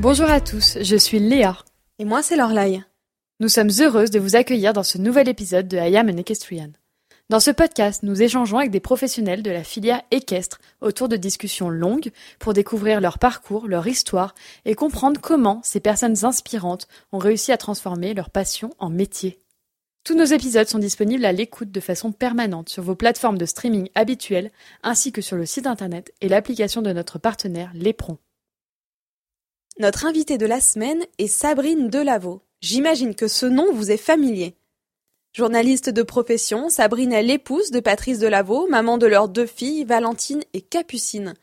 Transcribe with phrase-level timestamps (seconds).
[0.00, 1.58] Bonjour à tous, je suis Léa.
[1.98, 2.82] Et moi, c'est Lorlaï.
[3.38, 6.70] Nous sommes heureuses de vous accueillir dans ce nouvel épisode de I Am an Equestrian.
[7.28, 11.68] Dans ce podcast, nous échangeons avec des professionnels de la filière équestre autour de discussions
[11.68, 17.52] longues pour découvrir leur parcours, leur histoire et comprendre comment ces personnes inspirantes ont réussi
[17.52, 19.38] à transformer leur passion en métier.
[20.04, 23.90] Tous nos épisodes sont disponibles à l'écoute de façon permanente sur vos plateformes de streaming
[23.94, 24.50] habituelles
[24.82, 28.16] ainsi que sur le site internet et l'application de notre partenaire Lépron.
[29.78, 32.42] Notre invitée de la semaine est Sabrine Delaveau.
[32.60, 34.56] J'imagine que ce nom vous est familier.
[35.32, 40.42] Journaliste de profession, Sabrine est l'épouse de Patrice Delaveau, maman de leurs deux filles, Valentine
[40.52, 41.34] et Capucine.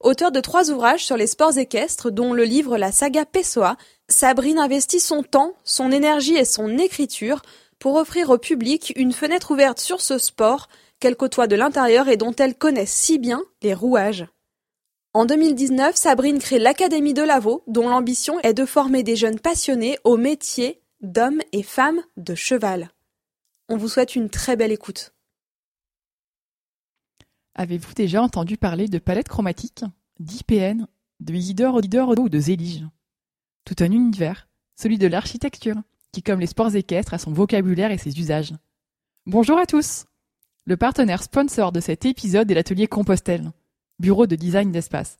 [0.00, 3.76] Auteur de trois ouvrages sur les sports équestres, dont le livre La saga Pessoa,
[4.08, 7.40] Sabrine investit son temps, son énergie et son écriture
[7.78, 10.68] pour offrir au public une fenêtre ouverte sur ce sport
[11.00, 14.26] qu'elle côtoie de l'intérieur et dont elle connaît si bien les rouages.
[15.16, 19.96] En 2019, Sabrine crée l'Académie de Lavaux, dont l'ambition est de former des jeunes passionnés
[20.04, 22.90] au métier d'hommes et femmes de cheval.
[23.70, 25.14] On vous souhaite une très belle écoute.
[27.54, 29.84] Avez-vous déjà entendu parler de palette chromatique,
[30.20, 30.86] d'IPN,
[31.20, 32.84] de Isidore Odidor ou de Zélige?
[33.64, 35.76] Tout un univers, celui de l'architecture,
[36.12, 38.52] qui, comme les sports équestres, a son vocabulaire et ses usages.
[39.24, 40.04] Bonjour à tous
[40.66, 43.50] Le partenaire sponsor de cet épisode est l'atelier Compostelle
[43.98, 45.18] bureau de design d'espace.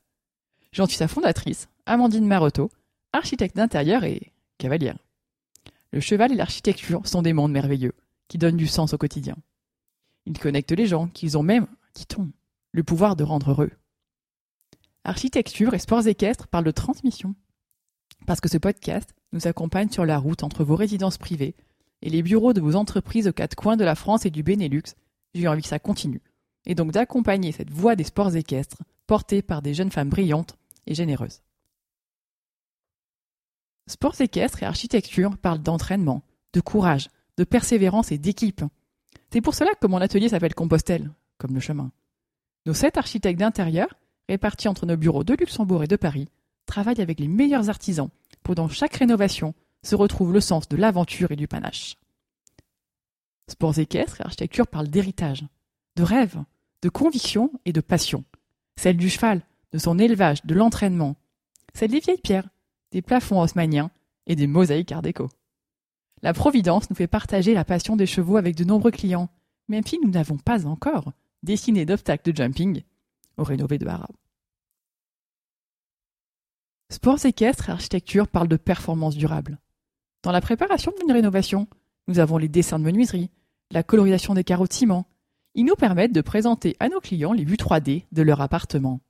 [0.73, 2.71] J'en suis sa fondatrice, Amandine Maroto,
[3.13, 4.99] architecte d'intérieur et cavalière.
[5.93, 7.95] Le cheval et l'architecture sont des mondes merveilleux,
[8.29, 9.37] qui donnent du sens au quotidien.
[10.27, 12.31] Ils connectent les gens, qu'ils ont même, dit-on,
[12.73, 13.71] le pouvoir de rendre heureux.
[15.05, 17.35] Architecture et sports équestres parlent de transmission.
[18.27, 21.55] Parce que ce podcast nous accompagne sur la route entre vos résidences privées
[22.03, 24.83] et les bureaux de vos entreprises aux quatre coins de la France et du Benelux,
[25.35, 26.23] j'ai envie que ça continue
[26.67, 30.95] et donc d'accompagner cette voie des sports équestres portée par des jeunes femmes brillantes et
[30.95, 31.43] généreuses.
[33.89, 36.23] Sports équestres et architecture parlent d'entraînement,
[36.53, 38.65] de courage, de persévérance et d'équipe.
[39.31, 41.93] C'est pour cela que mon atelier s'appelle Compostelle, comme le chemin.
[42.67, 43.89] Nos sept architectes d'intérieur,
[44.29, 46.29] répartis entre nos bureaux de Luxembourg et de Paris,
[46.67, 48.11] travaillent avec les meilleurs artisans
[48.43, 51.97] pour dans chaque rénovation se retrouve le sens de l'aventure et du panache.
[53.49, 55.45] Sports équestres et architecture parlent d'héritage,
[55.95, 56.43] de rêve,
[56.87, 58.25] de conviction et de passion.
[58.77, 59.43] Celle du cheval,
[59.73, 61.17] de son élevage, de l'entraînement.
[61.75, 62.49] Celle des vieilles pierres,
[62.93, 63.91] des plafonds haussmanniens
[64.29, 65.29] et des mosaïques art déco.
[66.23, 69.29] La Providence nous fait partager la passion des chevaux avec de nombreux clients,
[69.67, 72.83] même si nous n'avons pas encore dessiné d'obstacles de jumping
[73.37, 74.07] au rénové de Haras.
[76.93, 79.59] Sports équestres et architecture parlent de performance durable.
[80.23, 81.67] Dans la préparation d'une rénovation,
[82.07, 83.33] nous avons les dessins de menuiserie,
[83.73, 85.09] la colorisation des carreaux de ciment,
[85.57, 89.01] ils nous permettent de présenter à nos clients les vues 3D de leur appartement.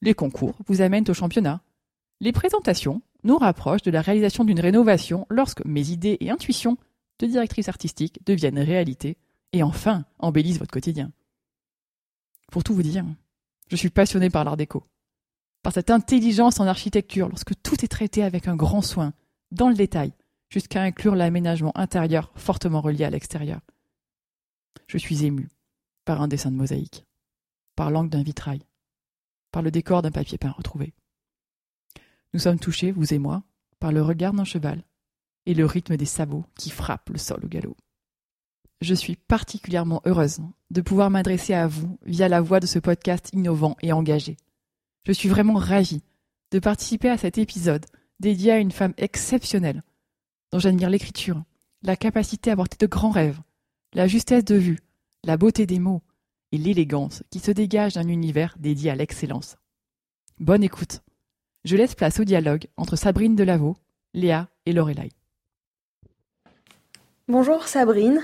[0.00, 1.60] Les concours vous amènent au championnat.
[2.20, 6.78] Les présentations nous rapprochent de la réalisation d'une rénovation lorsque mes idées et intuitions
[7.18, 9.18] de directrice artistique deviennent réalité
[9.52, 11.12] et enfin embellissent votre quotidien.
[12.50, 13.04] Pour tout vous dire,
[13.70, 14.84] je suis passionné par l'art déco,
[15.62, 19.12] par cette intelligence en architecture lorsque tout est traité avec un grand soin,
[19.50, 20.14] dans le détail,
[20.48, 23.60] jusqu'à inclure l'aménagement intérieur fortement relié à l'extérieur.
[24.86, 25.50] Je suis ému
[26.08, 27.04] par un dessin de mosaïque,
[27.76, 28.62] par l'angle d'un vitrail,
[29.52, 30.94] par le décor d'un papier peint retrouvé.
[32.32, 33.42] Nous sommes touchés, vous et moi,
[33.78, 34.82] par le regard d'un cheval
[35.44, 37.76] et le rythme des sabots qui frappent le sol au galop.
[38.80, 43.28] Je suis particulièrement heureuse de pouvoir m'adresser à vous via la voix de ce podcast
[43.34, 44.38] innovant et engagé.
[45.04, 46.02] Je suis vraiment ravie
[46.52, 47.84] de participer à cet épisode
[48.18, 49.82] dédié à une femme exceptionnelle,
[50.52, 51.44] dont j'admire l'écriture,
[51.82, 53.42] la capacité à porter de grands rêves,
[53.92, 54.78] la justesse de vue,
[55.24, 56.02] la beauté des mots
[56.52, 59.56] et l'élégance qui se dégagent d'un univers dédié à l'excellence.
[60.40, 61.00] Bonne écoute.
[61.64, 63.76] Je laisse place au dialogue entre Sabrine Delaveau,
[64.14, 65.10] Léa et Lorelai.
[67.26, 68.22] Bonjour Sabrine.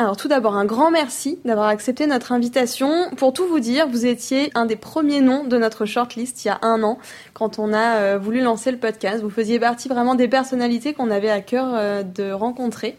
[0.00, 3.10] Alors tout d'abord un grand merci d'avoir accepté notre invitation.
[3.18, 6.50] Pour tout vous dire, vous étiez un des premiers noms de notre shortlist il y
[6.50, 6.98] a un an
[7.34, 9.22] quand on a euh, voulu lancer le podcast.
[9.22, 12.96] Vous faisiez partie vraiment des personnalités qu'on avait à cœur euh, de rencontrer.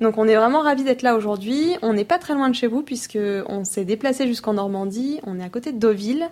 [0.00, 1.76] Donc on est vraiment ravis d'être là aujourd'hui.
[1.82, 3.18] On n'est pas très loin de chez vous puisque
[3.48, 5.20] on s'est déplacé jusqu'en Normandie.
[5.24, 6.28] On est à côté de Deauville.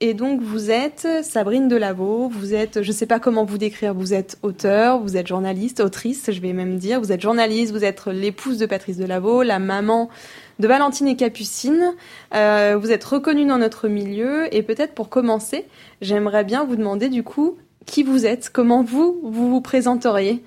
[0.00, 4.12] Et donc vous êtes Sabrine Delaveau, vous êtes, je sais pas comment vous décrire, vous
[4.12, 8.04] êtes auteur, vous êtes journaliste, autrice, je vais même dire, vous êtes journaliste, vous êtes
[8.04, 10.10] l'épouse de Patrice Delaveau, la maman
[10.58, 11.94] de Valentine et Capucine,
[12.34, 15.64] euh, vous êtes reconnue dans notre milieu et peut-être pour commencer,
[16.02, 17.56] j'aimerais bien vous demander du coup
[17.86, 20.44] qui vous êtes, comment vous vous, vous présenteriez?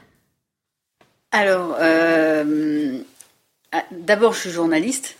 [1.32, 3.00] Alors, euh,
[3.72, 5.18] ah, d'abord je suis journaliste,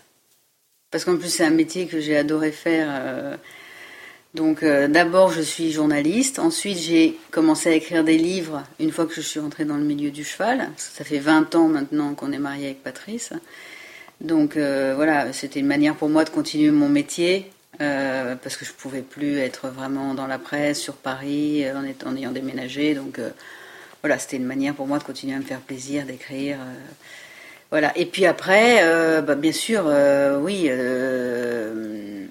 [0.90, 2.88] parce qu'en plus c'est un métier que j'ai adoré faire.
[2.90, 3.36] Euh,
[4.34, 9.14] Donc d'abord je suis journaliste, ensuite j'ai commencé à écrire des livres une fois que
[9.14, 10.70] je suis rentrée dans le milieu du cheval.
[10.76, 13.32] Ça fait 20 ans maintenant qu'on est marié avec Patrice.
[14.20, 19.02] Donc voilà, c'était une manière pour moi de continuer mon métier parce que je pouvais
[19.02, 22.94] plus être vraiment dans la presse sur Paris en, en ayant déménagé.
[22.94, 23.18] Donc
[24.02, 26.58] voilà, c'était une manière pour moi de continuer à me faire plaisir, d'écrire.
[26.60, 26.74] Euh,
[27.70, 27.96] voilà.
[27.98, 32.26] Et puis après, euh, bah, bien sûr, euh, oui, je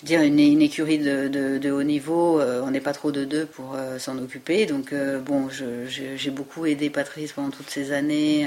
[0.00, 4.18] veux dire, une, écurie de, haut niveau, on n'est pas trop de deux pour s'en
[4.18, 4.66] occuper.
[4.66, 4.94] Donc,
[5.24, 8.46] bon, j'ai beaucoup aidé Patrice pendant toutes ces années.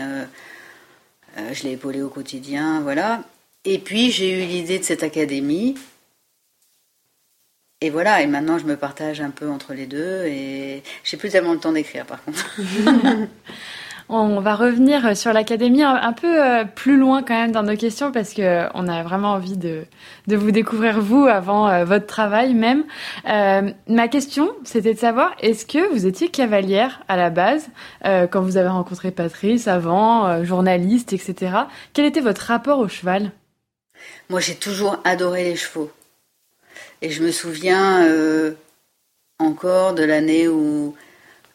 [1.38, 3.24] je l'ai épaulé au quotidien, voilà.
[3.64, 5.76] Et puis, j'ai eu l'idée de cette académie
[7.86, 11.30] et voilà, et maintenant je me partage un peu entre les deux et j'ai plus
[11.30, 12.60] tellement le temps d'écrire par contre.
[14.10, 18.12] On va revenir sur l'académie un peu euh, plus loin quand même dans nos questions
[18.12, 19.86] parce que on a vraiment envie de,
[20.28, 22.84] de vous découvrir vous avant euh, votre travail même.
[23.28, 27.68] Euh, ma question, c'était de savoir est-ce que vous étiez cavalière à la base
[28.04, 31.58] quand vous avez rencontré Patrice avant, journaliste, etc.
[31.94, 33.32] Quel était votre rapport au cheval?
[34.30, 35.92] Moi, j'ai toujours adoré les chevaux.
[37.02, 38.54] Et je me souviens euh,
[39.40, 40.96] encore de l'année où,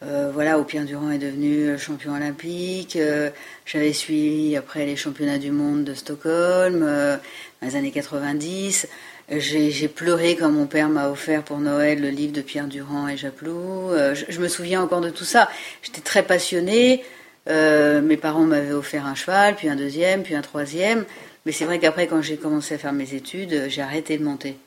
[0.03, 2.95] euh, voilà, où Pierre Durand est devenu champion olympique.
[2.95, 3.31] Euh,
[3.65, 8.87] j'avais suivi après les championnats du monde de Stockholm dans les années 90.
[9.29, 13.17] J'ai pleuré quand mon père m'a offert pour Noël le livre de Pierre Durand et
[13.17, 13.91] Japlou.
[14.13, 15.49] Je, je, me souviens encore de tout ça.
[15.81, 17.03] J'étais très passionnée.
[17.47, 21.05] mes parents m'avaient offert un cheval, puis un deuxième, puis un troisième.
[21.45, 24.57] Mais c'est vrai qu'après, quand j'ai commencé à faire mes études, j'ai arrêté de monter.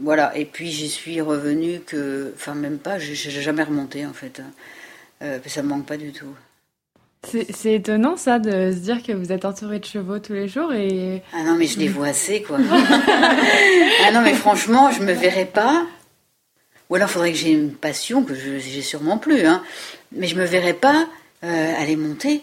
[0.00, 4.40] Voilà, et puis j'y suis revenue que, enfin même pas, j'ai jamais remonté en fait.
[5.22, 6.34] Euh, ça me manque pas du tout.
[7.24, 10.72] C'est étonnant ça de se dire que vous êtes entouré de chevaux tous les jours
[10.72, 11.22] et.
[11.34, 12.58] Ah non mais je les vois assez quoi.
[14.06, 15.84] ah non mais franchement je me verrais pas.
[16.88, 19.62] Ou alors il faudrait que j'ai une passion que j'ai sûrement plus, hein.
[20.12, 21.06] Mais je me verrais pas
[21.44, 22.42] euh, aller monter.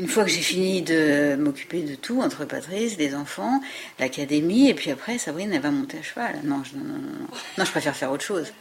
[0.00, 3.60] Une fois que j'ai fini de m'occuper de tout, entre Patrice, les enfants,
[4.00, 6.40] l'académie, et puis après, Sabrine, elle va monter à cheval.
[6.42, 7.26] Non, non, non, non.
[7.58, 8.52] non, je préfère faire autre chose.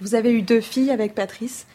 [0.00, 1.66] Vous avez eu deux filles avec Patrice.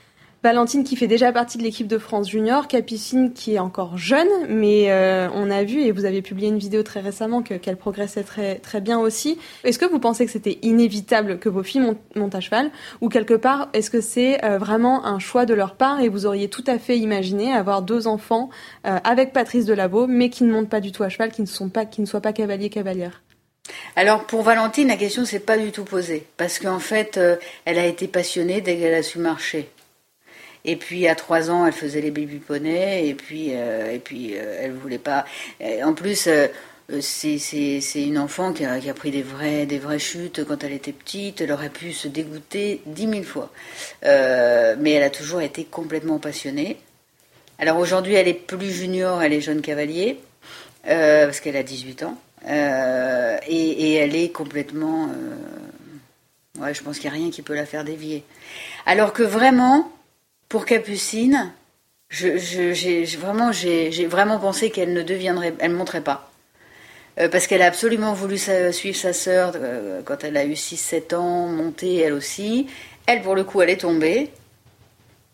[0.42, 4.30] Valentine qui fait déjà partie de l'équipe de France Junior, Capucine qui est encore jeune,
[4.48, 7.76] mais euh, on a vu et vous avez publié une vidéo très récemment que qu'elle
[7.76, 9.38] progressait très très bien aussi.
[9.66, 12.72] Est-ce que vous pensez que c'était inévitable que vos filles montent, à cheval?
[13.02, 16.26] Ou quelque part est-ce que c'est euh, vraiment un choix de leur part et vous
[16.26, 18.50] auriez tout à fait imaginé avoir deux enfants
[18.88, 21.48] euh, avec Patrice Delabeau mais qui ne montent pas du tout à cheval, qui ne
[21.48, 23.24] sont pas qui ne soient pas cavaliers cavalières?
[23.98, 27.20] Alors pour Valentine, la question s'est pas du tout posée parce qu'en fait,
[27.66, 29.70] elle a été passionnée dès qu'elle a su marcher.
[30.70, 34.34] Et puis à trois ans, elle faisait les baby poneys, et puis, euh, et puis
[34.36, 35.26] euh, elle voulait pas.
[35.84, 36.48] En plus, euh,
[37.02, 41.42] c'est une enfant qui a, pris des vraies, des vraies chutes quand elle était petite.
[41.42, 43.52] Elle aurait pu se dégoûter dix mille fois.
[44.04, 46.78] mais elle a toujours été complètement passionnée.
[47.58, 50.20] Alors aujourd'hui, elle est plus junior, elle est jeune cavalier,
[50.84, 52.18] parce qu'elle a 18 ans.
[52.48, 55.10] Et, et, elle est complètement.
[56.60, 58.24] ouais, je pense qu'il n'y a rien qui peut la faire dévier.
[58.86, 59.92] Alors que vraiment,
[60.50, 61.54] pour Capucine,
[62.10, 66.32] j'ai vraiment, j'ai vraiment pensé qu'elle ne deviendrait, elle ne montrait pas.
[67.20, 68.38] Euh, parce qu'elle a absolument voulu
[68.72, 72.68] suivre sa sœur euh, quand elle a eu 6-7 ans, monter elle aussi.
[73.06, 74.32] Elle, pour le coup, elle est tombée.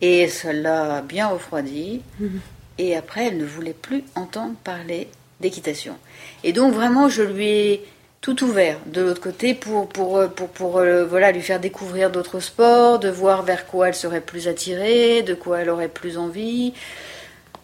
[0.02, 2.02] Et ça l'a bien refroidi.
[2.20, 2.42] Mhm.
[2.78, 5.08] Et après, elle ne voulait plus entendre parler
[5.40, 5.96] d'équitation.
[6.44, 7.86] Et donc, vraiment, je lui ai
[8.26, 12.10] tout ouvert de l'autre côté pour, pour, euh, pour, pour euh, voilà, lui faire découvrir
[12.10, 16.18] d'autres sports, de voir vers quoi elle serait plus attirée, de quoi elle aurait plus
[16.18, 16.74] envie.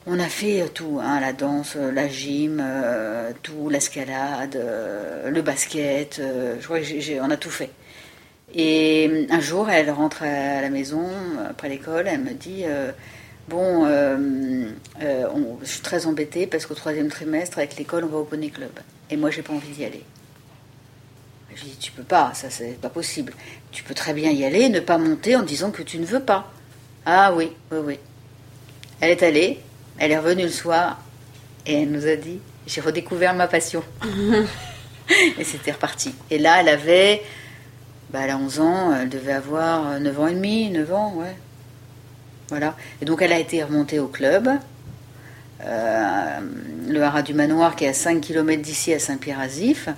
[0.06, 4.56] On a fait tout, hein, la danse, la gym, euh, tout, l'escalade,
[5.26, 6.22] le basket,
[6.60, 7.72] je crois que on a tout fait.
[8.54, 11.08] Et un jour, elle rentre à la maison,
[11.50, 12.66] après l'école, elle me dit
[13.50, 18.50] Bon, je suis très embêtée parce qu'au troisième trimestre, avec l'école, on va au Poney
[18.50, 18.80] Club.
[19.10, 20.04] Et moi, j'ai pas envie d'y aller.
[21.56, 23.34] Je dis, tu peux pas, ça c'est pas possible.
[23.72, 26.22] Tu peux très bien y aller, ne pas monter en disant que tu ne veux
[26.22, 26.52] pas.
[27.06, 28.00] Ah oui, oui, oui.
[29.00, 29.60] Elle est allée,
[29.98, 31.00] elle est revenue le soir
[31.66, 33.84] et elle nous a dit, j'ai redécouvert ma passion.
[35.40, 36.14] et c'était reparti.
[36.30, 37.22] Et là, elle avait,
[38.12, 41.36] bah, elle a 11 ans, elle devait avoir 9 ans et demi, 9 ans, ouais.
[42.50, 42.76] Voilà.
[43.02, 44.50] Et donc elle a été remontée au club.
[45.64, 46.40] Euh,
[46.88, 49.90] le haras du manoir qui est à 5 km d'ici à Saint-Pierre-Azif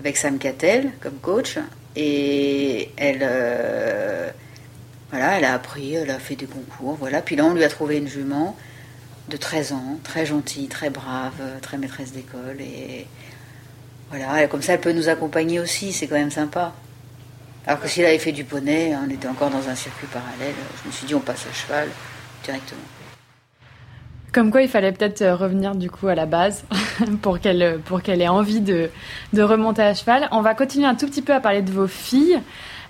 [0.00, 1.58] avec Sam Cattell comme coach.
[1.96, 4.30] Et elle, euh,
[5.10, 7.22] voilà, elle a appris, elle a fait des concours, voilà.
[7.22, 8.56] Puis là, on lui a trouvé une jument
[9.28, 12.60] de 13 ans, très gentille, très brave, très maîtresse d'école.
[12.60, 13.06] Et
[14.10, 16.72] voilà, comme ça, elle peut nous accompagner aussi, c'est quand même sympa.
[17.66, 20.54] Alors que s'il avait fait du poney, on était encore dans un circuit parallèle.
[20.82, 21.88] Je me suis dit, on passe à cheval
[22.42, 22.82] directement.
[24.34, 26.64] Comme quoi, il fallait peut-être euh, revenir du coup à la base
[27.22, 28.90] pour qu'elle pour qu'elle ait envie de,
[29.32, 30.28] de remonter à cheval.
[30.32, 32.40] On va continuer un tout petit peu à parler de vos filles.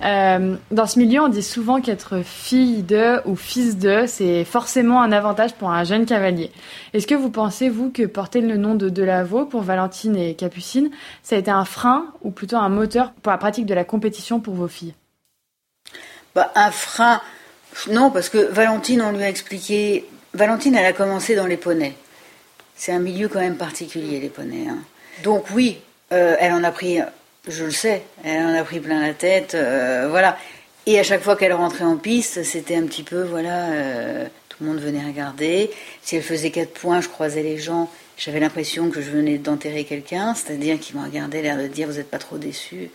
[0.02, 5.02] Euh, dans ce milieu, on dit souvent qu'être fille de ou fils de, c'est forcément
[5.02, 6.50] un avantage pour un jeune cavalier.
[6.94, 10.88] Est-ce que vous pensez, vous, que porter le nom de Delaveau pour Valentine et Capucine,
[11.22, 14.40] ça a été un frein ou plutôt un moteur pour la pratique de la compétition
[14.40, 14.94] pour vos filles?
[16.34, 17.20] Bah, Un frein,
[17.90, 20.06] non, parce que Valentine, on lui a expliqué.
[20.34, 21.94] Valentine, elle a commencé dans les poneys.
[22.76, 24.68] C'est un milieu quand même particulier, les poneys.
[24.68, 24.78] Hein.
[25.22, 25.78] Donc oui,
[26.12, 27.00] euh, elle en a pris
[27.48, 30.38] je le sais, elle en a pris plein la tête, euh, voilà.
[30.86, 34.58] Et à chaque fois qu'elle rentrait en piste, c'était un petit peu, voilà, euh, tout
[34.62, 35.70] le monde venait regarder.
[36.02, 39.84] Si elle faisait quatre points, je croisais les gens, j'avais l'impression que je venais d'enterrer
[39.84, 42.90] quelqu'un, c'est-à-dire qu'ils me regardaient, l'air de dire, vous n'êtes pas trop déçu.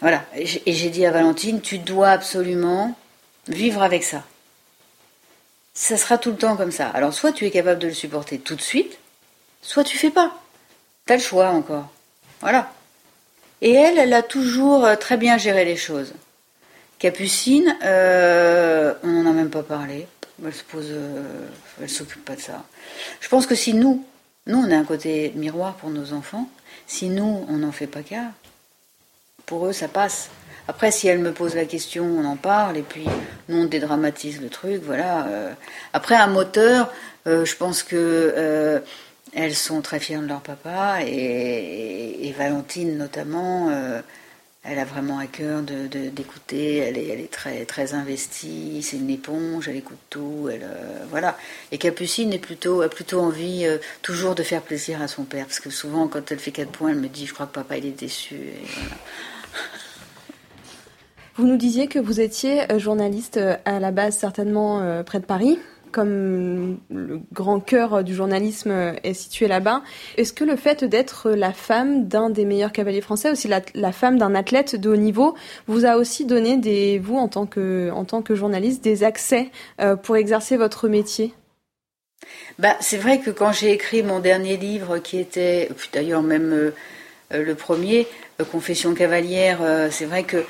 [0.00, 0.24] Voilà.
[0.34, 2.96] Et j'ai dit à Valentine, tu dois absolument
[3.48, 4.22] vivre avec ça.
[5.80, 6.88] Ça sera tout le temps comme ça.
[6.88, 8.98] Alors, soit tu es capable de le supporter tout de suite,
[9.62, 10.34] soit tu fais pas.
[11.06, 11.86] T'as le choix encore.
[12.40, 12.72] Voilà.
[13.62, 16.14] Et elle, elle a toujours euh, très bien géré les choses.
[16.98, 20.08] Capucine, euh, on n'en a même pas parlé.
[20.44, 21.46] Elle se pose, euh,
[21.80, 22.64] elle s'occupe pas de ça.
[23.20, 24.04] Je pense que si nous,
[24.48, 26.50] nous on a un côté miroir pour nos enfants,
[26.88, 28.32] si nous on n'en fait pas cas,
[29.46, 30.28] pour eux ça passe.
[30.68, 33.04] Après, si elle me pose la question, on en parle, et puis
[33.48, 35.26] nous on dédramatise le truc, voilà.
[35.92, 36.92] Après, un moteur,
[37.24, 38.82] je pense que
[39.34, 44.00] elles sont très fières de leur papa et, Valentine notamment, euh,
[44.62, 47.30] elle a vraiment à cœur d'écouter, elle, est,
[47.66, 51.36] très, investie, c'est une éponge, elle écoute tout, elle, euh, voilà.
[51.72, 55.70] Et Capucine a plutôt envie euh, toujours de faire plaisir à son père, parce que
[55.70, 57.98] souvent quand elle fait quatre points, elle me dit je crois que papa il est
[57.98, 58.36] déçu.
[61.38, 65.58] Vous nous disiez que vous étiez journaliste à la base certainement près de Paris
[65.90, 69.82] comme le grand cœur du journalisme est situé là-bas,
[70.16, 74.18] est-ce que le fait d'être la femme d'un des meilleurs cavaliers français, aussi la, femme
[74.18, 75.34] d'un athlète de haut niveau,
[75.66, 79.50] vous a aussi donné des, vous en tant que, en tant que journaliste, des accès
[79.80, 81.32] euh, pour exercer votre métier?
[82.58, 86.74] Bah, c'est vrai que quand j'ai écrit mon dernier livre, qui était d'ailleurs même euh,
[87.32, 88.06] euh, le premier,
[88.52, 89.58] Confession cavalière,
[89.90, 90.44] c'est vrai que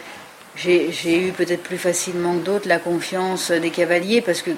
[0.58, 4.50] j'ai eu peut-être plus facilement que d'autres la confiance des cavaliers parce que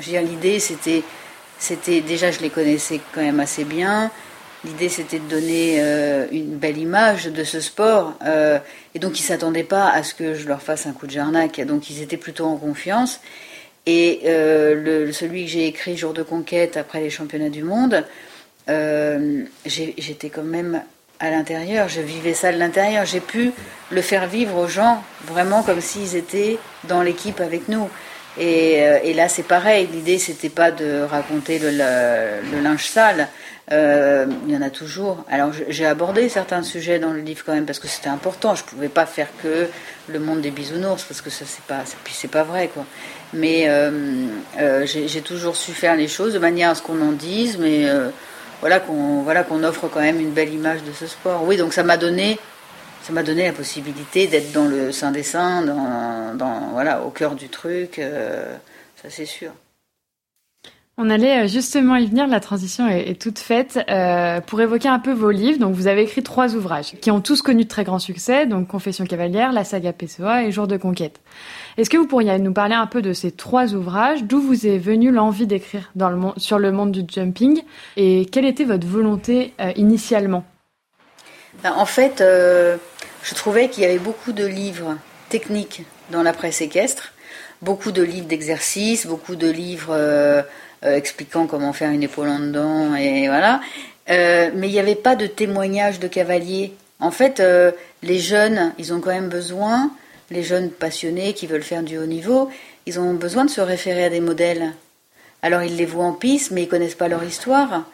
[0.00, 4.10] l'idée, c'était, déjà, je les connaissais quand même assez bien.
[4.64, 8.14] L'idée, c'était de donner euh, une belle image de ce sport.
[8.24, 8.58] Euh,
[8.94, 11.60] et donc, ils s'attendaient pas à ce que je leur fasse un coup de jarnac.
[11.62, 13.20] Donc, ils étaient plutôt en confiance.
[13.84, 18.04] Et euh, celui que j'ai écrit, Jour de conquête, après les championnats du monde,
[19.66, 20.82] j'étais quand même
[21.20, 21.88] à l'intérieur.
[21.88, 23.04] Je vivais ça de l'intérieur.
[23.04, 23.52] J'ai pu
[23.90, 27.88] le faire vivre aux gens, vraiment comme s'ils étaient dans l'équipe avec nous.
[28.38, 29.88] Euh, et, là, c'est pareil.
[29.92, 33.28] L'idée, c'était pas de raconter le, linge sale.
[33.72, 35.24] Euh, il y en a toujours.
[35.30, 38.54] Alors, j'ai abordé certains sujets dans le livre quand même parce que c'était important.
[38.54, 39.68] Je pouvais pas faire que
[40.08, 41.84] le monde des bisounours parce que ça, c'est pas,
[42.30, 42.84] pas vrai quoi.
[43.32, 47.56] Mais euh, j'ai toujours su faire les choses de manière à ce qu'on en dise,
[47.58, 47.86] mais
[48.60, 51.44] voilà qu'on voilà qu'on offre quand même une belle image de ce sport.
[51.44, 52.38] Oui, donc ça m'a donné
[53.04, 57.34] ça m'a donné la possibilité d'être dans le sein des saints, dans, voilà, au cœur
[57.34, 58.56] du truc, euh,
[58.96, 59.50] ça c'est sûr.
[60.96, 63.78] On allait euh, justement y venir, la transition est, toute faite.
[63.90, 67.20] Euh, pour évoquer un peu vos livres, donc vous avez écrit trois ouvrages qui ont
[67.20, 70.78] tous connu de très grands succès, donc Confession cavalière, la saga PCOA et Jour de
[70.78, 71.20] conquête.
[71.76, 74.78] Est-ce que vous pourriez nous parler un peu de ces trois ouvrages, d'où vous est
[74.78, 75.92] venue l'envie d'écrire
[76.36, 77.62] sur le monde du jumping?
[77.96, 80.44] Et quelle était votre volonté initialement?
[81.62, 82.22] Ben, En fait,
[83.24, 84.96] je trouvais qu'il y avait beaucoup de livres
[85.30, 87.12] techniques dans la presse équestre,
[87.62, 90.42] beaucoup de livres d'exercices, beaucoup de livres euh,
[90.84, 93.60] euh, expliquant comment faire une épaule en dedans, et voilà.
[94.10, 96.74] Euh, mais il n'y avait pas de témoignages de cavaliers.
[97.00, 97.42] En fait,
[98.02, 99.90] les jeunes, ils ont quand même besoin,
[100.34, 102.50] les jeunes passionnés qui veulent faire du haut niveau,
[102.86, 104.72] ils ont besoin de se référer à des modèles.
[105.42, 107.84] Alors ils les voient en piste, mais ils connaissent pas leur histoire.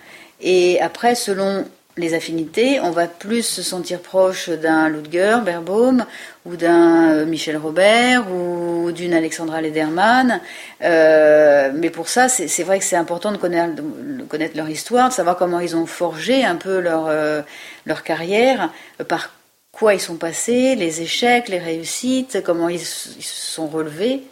[0.41, 1.65] Et après, selon
[1.97, 6.07] les affinités, on va plus se sentir proche d'un Ludger, Berbaum,
[6.47, 10.41] ou d'un euh, Michel Robert, ou d'une Alexandra Lederman.
[10.83, 15.37] Euh, mais pour ça, c'est vrai que c'est important de connaître, leur histoire, de savoir
[15.37, 17.43] comment ils ont forgé un peu leur, euh,
[17.85, 18.71] leur carrière,
[19.09, 19.31] par
[19.73, 24.23] quoi ils sont passés, les échecs, les réussites, comment ils, se sont relevés.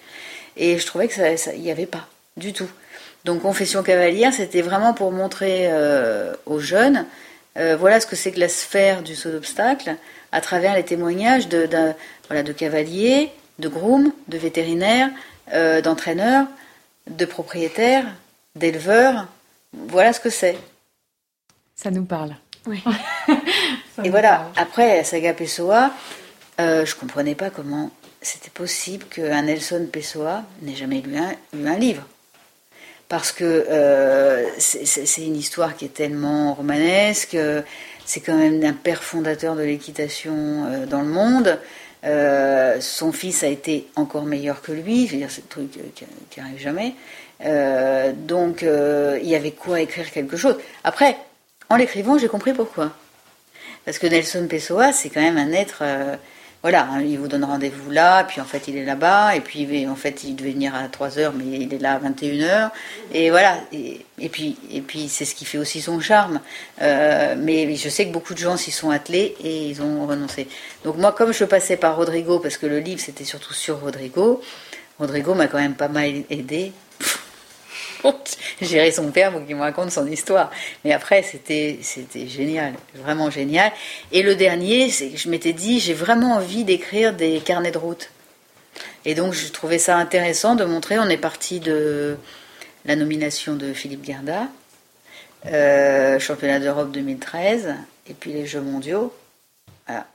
[0.57, 2.69] Et je trouvais que ça, n'y avait pas du tout.
[3.25, 5.71] Donc Confession cavalière, c'était vraiment pour montrer
[6.47, 7.07] aux jeunes
[7.79, 9.97] voilà ce que c'est que la sphère du saut d'obstacle
[10.33, 11.69] à travers les témoignages de,
[12.29, 15.11] voilà, de cavaliers, de grooms, de vétérinaires,
[15.83, 16.47] d'entraîneurs,
[17.09, 18.07] de propriétaires,
[18.55, 19.27] d'éleveurs.
[19.73, 20.59] Voilà ce que c'est.
[21.75, 22.35] Ça nous parle.
[22.67, 22.83] Oui.
[24.05, 25.91] Et voilà, après, Saga Pessoa,
[26.61, 32.07] euh, je comprenais pas comment c'était possible qu'un Nelson Pessoa n'ait jamais lu un, livre.
[33.09, 37.37] Parce que euh, c'est une histoire qui est tellement romanesque,
[38.05, 41.59] c'est quand même un père fondateur de l'équitation euh, dans le monde.
[42.05, 45.71] Euh, son fils a été encore meilleur que lui, je veux dire, c'est le truc
[45.71, 46.95] qui, qui arrive jamais.
[48.27, 50.57] donc, il y avait quoi écrire quelque chose.
[50.85, 51.17] Après,
[51.71, 52.93] en l'écrivant, j'ai compris pourquoi.
[53.85, 55.79] Parce que Nelson Pessoa, c'est quand même un être.
[55.83, 56.17] Euh,
[56.63, 59.87] voilà, hein, il vous donne rendez-vous là, puis en fait il est là-bas, et puis
[59.87, 62.71] en fait il devait venir à 3h, mais il est là à 21h.
[63.15, 66.41] Et voilà, et, puis, et puis c'est ce qui fait aussi son charme.
[66.83, 70.49] Euh, mais je sais que beaucoup de gens s'y sont attelés et ils ont renoncé.
[70.85, 74.43] Donc moi, comme je passais par Rodrigo, parce que le livre c'était surtout sur Rodrigo,
[74.99, 76.73] Rodrigo m'a quand même pas mal aidé
[78.61, 80.51] gérer son père pour qu'il me raconte son histoire.
[80.85, 83.73] Mais après, c'était, c'était génial, vraiment génial.
[84.13, 88.11] Et le dernier, je m'étais dit, j'ai vraiment envie d'écrire des carnets de route.
[89.05, 92.17] Et donc, je trouvais ça intéressant de montrer, on est parti de
[92.85, 94.49] la nomination de Philippe Gerda,
[95.47, 97.75] euh, championnat d'Europe 2013,
[98.09, 99.13] et puis les Jeux mondiaux.
[99.87, 100.07] Voilà.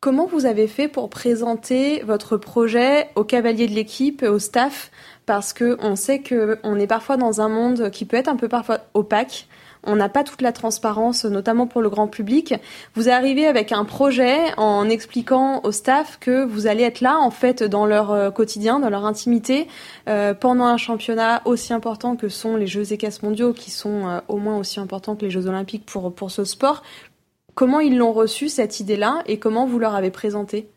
[0.00, 4.90] Comment vous avez fait pour présenter votre projet aux cavaliers de l'équipe, au staff
[5.32, 8.36] parce que on sait que on est parfois dans un monde qui peut être un
[8.36, 9.48] peu parfois opaque.
[9.82, 12.52] On n'a pas toute la transparence, notamment pour le grand public.
[12.94, 17.30] Vous arrivez avec un projet en expliquant au staff que vous allez être là, en
[17.30, 19.68] fait, dans leur euh, quotidien, dans leur intimité,
[20.06, 24.20] euh, pendant un championnat aussi important que sont les Jeux équestres mondiaux, qui sont euh,
[24.28, 26.82] au moins aussi importants que les Jeux olympiques pour, pour ce sport.
[27.54, 30.68] Comment ils l'ont reçu, cette idée-là, et comment vous leur avez présenté?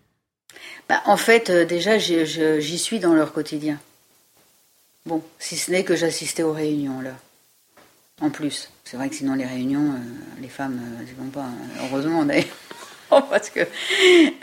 [0.87, 3.79] Bah, En fait, déjà, j'y suis dans leur quotidien.
[5.05, 7.11] Bon, si ce n'est que j'assistais aux réunions, là.
[8.21, 8.71] En plus.
[8.83, 11.41] C'est vrai que sinon, les réunions, euh, les femmes, euh, vont pas.
[11.41, 11.83] Hein.
[11.83, 12.45] Heureusement, d'ailleurs.
[13.29, 13.59] Parce que.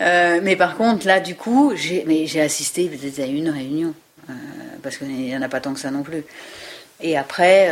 [0.00, 3.92] Euh, mais par contre, là, du coup, j'ai, assisté peut-être à une réunion.
[4.30, 4.32] Euh,
[4.82, 6.22] parce qu'il n'y en a pas tant que ça non plus.
[7.00, 7.70] Et après.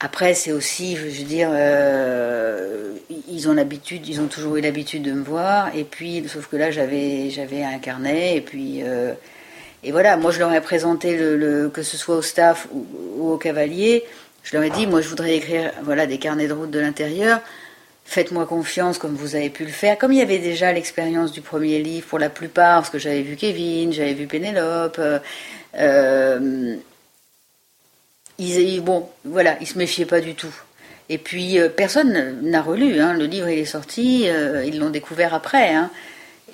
[0.00, 1.48] Après, c'est aussi, je veux dire,
[3.28, 5.74] ils ont l'habitude, ils ont toujours eu l'habitude de me voir.
[5.74, 8.36] Et puis, sauf que là, j'avais, j'avais un carnet.
[8.36, 8.82] Et puis,
[9.84, 13.36] et voilà, moi je leur ai présenté le, que ce soit au staff ou, au
[13.36, 14.04] cavalier,
[14.42, 17.40] je leur ai dit, moi je voudrais écrire voilà des carnets de route de l'intérieur.
[18.06, 19.96] Faites-moi confiance comme vous avez pu le faire.
[19.96, 23.22] Comme il y avait déjà l'expérience du premier livre pour la plupart, parce que j'avais
[23.22, 24.96] vu Kevin, j'avais vu Pénélope.
[24.98, 25.18] Euh,
[25.78, 26.76] euh
[28.36, 30.54] ils, bon, voilà, ils se méfiaient pas du tout.
[31.08, 33.00] Et puis euh, personne n'a relu.
[33.00, 33.14] Hein.
[33.14, 34.26] Le livre il est sorti,
[34.66, 35.74] ils l'ont découvert après.
[35.74, 35.90] Hein.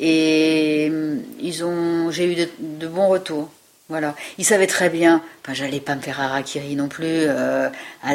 [0.00, 3.50] Et euh, ils ont, j'ai eu de, bons retours.
[3.90, 4.14] Voilà.
[4.38, 7.68] Ils savaient très bien, enfin, j'allais pas me faire harakiri non plus, euh,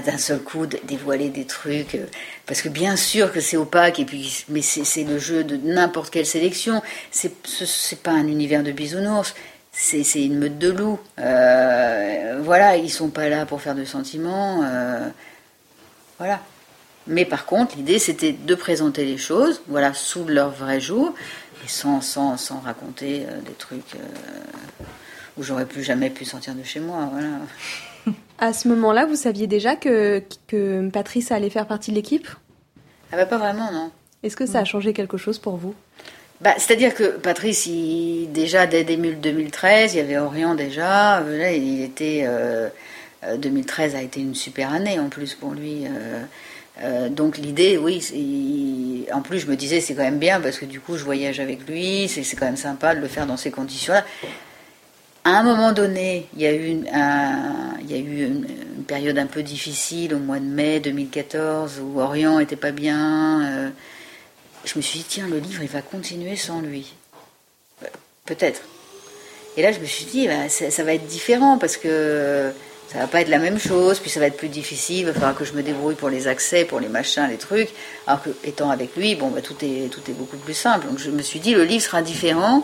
[0.06, 2.06] d'un seul coup dévoiler des trucs, euh,
[2.46, 6.12] parce que bien sûr que c'est opaque, et puis, mais c'est le jeu de n'importe
[6.12, 6.82] quelle sélection.
[7.12, 9.36] C'est c'est pas un univers de bisounours,
[9.74, 11.00] c'est une meute de loups.
[11.18, 14.64] voilà, ils sont pas là pour faire de sentiments.
[16.18, 16.40] voilà.
[17.08, 21.14] Mais par contre, l'idée c'était de présenter les choses, voilà, sous leur vrai jour
[21.68, 24.84] sans, sans, sans raconter euh, des trucs euh,
[25.38, 27.10] où j'aurais plus jamais pu sortir de chez moi.
[27.12, 27.30] Voilà.
[28.38, 32.28] À ce moment-là, vous saviez déjà que, que Patrice allait faire partie de l'équipe?
[33.12, 33.92] Ah bah Pas vraiment, non.
[34.24, 35.74] Est-ce que ça a changé quelque chose pour vous?
[36.42, 41.20] Bah, C'est-à-dire que Patrice, il, déjà dès 2013, il y avait Orient déjà.
[41.22, 42.28] Euh, là, il était.
[43.38, 45.86] 2013 a été une super année en plus pour lui.
[45.86, 46.24] Euh,
[47.10, 48.02] donc l'idée, oui,
[49.14, 51.40] en plus je me disais c'est quand même bien parce que du coup je voyage
[51.40, 54.06] avec lui, c'est quand même sympa de le faire dans ces conditions-là.
[55.24, 58.46] À un moment donné, il y a eu, une,
[58.88, 63.42] période un peu difficile au mois de mai 2014 où Orient était pas bien.
[63.44, 63.70] Euh,
[64.64, 66.94] je me suis dit tiens le livre il va continuer sans lui,
[67.84, 67.88] euh,
[68.26, 68.62] peut-être.
[69.58, 72.52] Et là je me suis dit bah, ça, va être différent parce que
[72.88, 75.14] ça va pas être la même chose, puis ça va être plus difficile, il va
[75.14, 77.70] falloir que je me débrouille pour les accès, pour les machins, les trucs.
[78.06, 80.88] Alors que étant avec lui, bon, bah, tout est tout est beaucoup plus simple.
[80.88, 82.64] Donc je me suis dit, le livre sera différent.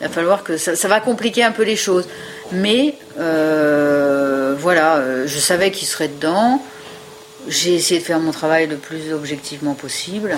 [0.00, 2.08] Il va falloir que ça, va compliquer un peu les choses.
[2.52, 6.60] Mais euh, voilà, euh, je savais qu'il serait dedans.
[7.48, 10.36] J'ai essayé de faire mon travail le plus objectivement possible.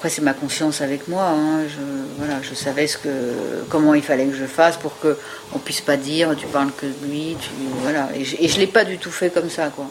[0.00, 1.26] Après, c'est ma confiance avec moi.
[1.28, 1.64] Hein.
[1.68, 1.82] Je,
[2.16, 3.34] voilà, je savais ce que,
[3.68, 5.18] comment il fallait que je fasse pour que
[5.54, 7.36] on puisse pas dire tu parles que de lui.
[7.38, 7.50] Tu,
[7.82, 8.08] voilà.
[8.16, 9.90] Et je, ne l'ai pas du tout fait comme ça, quoi.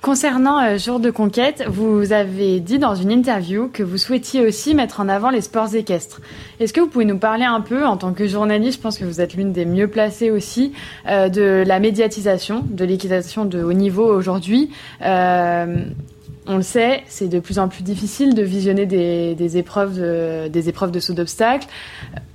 [0.00, 4.74] Concernant euh, Jour de Conquête, vous avez dit dans une interview que vous souhaitiez aussi
[4.74, 6.20] mettre en avant les sports équestres.
[6.58, 9.04] Est-ce que vous pouvez nous parler un peu, en tant que journaliste, je pense que
[9.04, 10.72] vous êtes l'une des mieux placées aussi,
[11.06, 15.84] euh, de la médiatisation de l'équitation de haut niveau aujourd'hui euh,
[16.46, 20.68] on le sait, c'est de plus en plus difficile de visionner des, épreuves de, des
[20.68, 21.68] épreuves de saut d'obstacles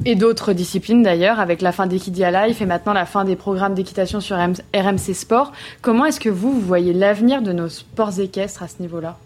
[0.06, 3.74] et d'autres disciplines d'ailleurs, avec la fin d'Equidia Life et maintenant la fin des programmes
[3.74, 5.52] d'équitation sur RMC Sport.
[5.82, 9.18] Comment est-ce que vous, vous voyez l'avenir de nos sports équestres à ce niveau-là?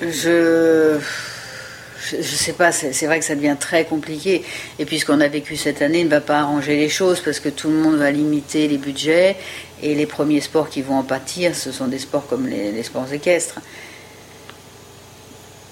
[0.00, 0.98] Je,
[2.12, 4.44] je, sais pas, c'est vrai que ça devient très compliqué.
[4.78, 7.40] Et puis ce qu'on a vécu cette année ne va pas arranger les choses parce
[7.40, 9.36] que tout le monde va limiter les budgets
[9.82, 13.12] et les premiers sports qui vont en pâtir, ce sont des sports comme les, sports
[13.12, 13.60] équestres.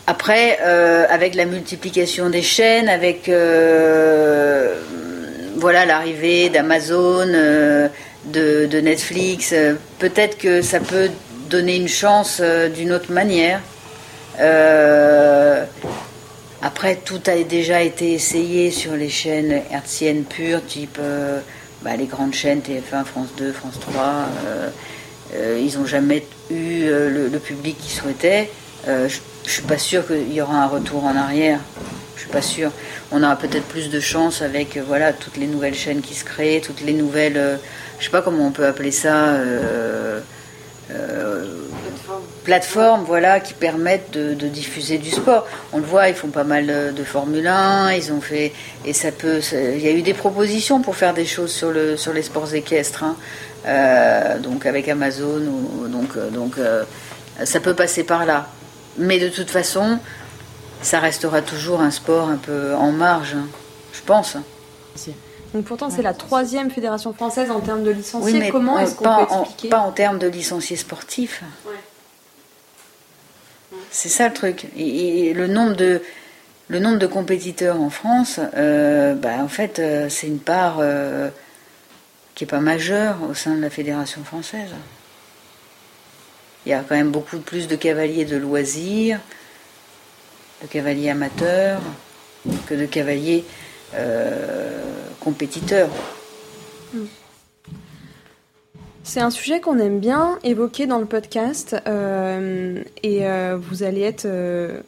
[0.07, 4.79] Après, euh, avec la multiplication des chaînes, avec euh,
[5.57, 7.89] voilà l'arrivée d'Amazon, euh,
[8.27, 9.55] de, de, Netflix,
[9.99, 11.11] peut-être que ça peut
[11.49, 12.41] donner une chance
[12.75, 13.61] d'une autre manière.
[16.63, 20.99] après, tout a déjà été essayé sur les chaînes hertziennes pures, type
[21.85, 24.03] bah, les grandes chaînes TF1, France 2, France 3,
[24.47, 24.71] euh,
[25.35, 28.51] euh, ils n'ont jamais eu euh, le, public qu'ils souhaitaient.
[28.87, 31.61] je ne suis pas sûre qu'il y aura un retour en arrière.
[32.17, 32.71] Je suis pas sûre.
[33.13, 36.63] On aura peut-être plus de chance avec voilà toutes les nouvelles chaînes qui se créent,
[36.65, 37.59] toutes les nouvelles.
[37.99, 39.37] je sais pas comment on peut appeler ça
[42.45, 45.47] plateformes voilà, qui permettent de, diffuser du sport.
[45.73, 48.53] On le voit, ils font pas mal de, Formule 1, ils ont fait.
[48.85, 49.41] Et ça peut.
[49.53, 52.55] il y a eu des propositions pour faire des choses sur, le, sur les sports
[52.55, 53.17] équestres, hein.
[53.67, 56.85] euh, donc avec Amazon, ou, donc, euh, donc euh,
[57.45, 58.47] ça peut passer par là.
[58.99, 59.99] Mais de toute façon,
[60.83, 63.47] ça restera toujours un sport un peu en marge, hein,
[63.93, 64.37] je pense.
[65.55, 68.51] Donc pourtant, c'est la troisième fédération française en termes de licenciés.
[68.51, 71.43] Comment est-ce qu'on peut expliquer Pas en termes de licenciés sportifs.
[73.97, 74.67] C'est ça le truc.
[74.77, 80.79] Et, le nombre de compétiteurs en France, euh, bah, en fait, euh, c'est une part
[80.81, 81.31] euh,
[82.35, 84.71] qui n'est pas majeure au sein de la fédération française.
[86.67, 89.21] Il y a quand même beaucoup plus de cavaliers de loisirs,
[90.61, 91.81] de cavaliers amateurs,
[92.67, 93.45] que de cavaliers
[95.21, 95.91] compétiteurs.
[96.93, 97.05] Hmm.
[99.07, 104.01] C'est un sujet qu'on aime bien évoquer dans le podcast euh, et euh, vous allez
[104.01, 104.81] être euh,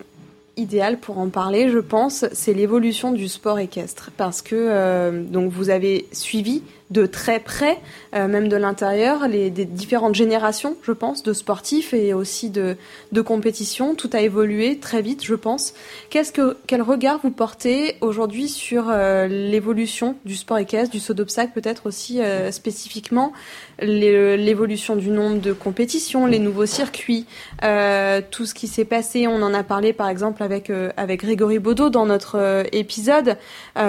[0.57, 2.24] idéal pour en parler, je pense.
[2.33, 7.79] C'est l'évolution du sport équestre parce que donc vous avez suivi de très près,
[8.14, 12.77] euh, même de l'intérieur, les des différentes générations, je pense, de sportifs et aussi de,
[13.12, 13.94] de compétitions.
[13.94, 15.75] Tout a évolué très vite, je pense.
[16.11, 21.14] Qu'est-ce que quel regard vous portez aujourd'hui sur euh, l'évolution du sport équestre, du saut
[21.14, 23.33] d'obstacle, peut-être aussi euh, spécifiquement
[23.81, 27.27] l'évolution du nombre de compétitions, les nouveaux circuits,
[27.61, 29.27] tout ce qui s'est passé?
[29.27, 33.37] On en a parlé par exemple avec avec Grégory Baudot dans notre épisode,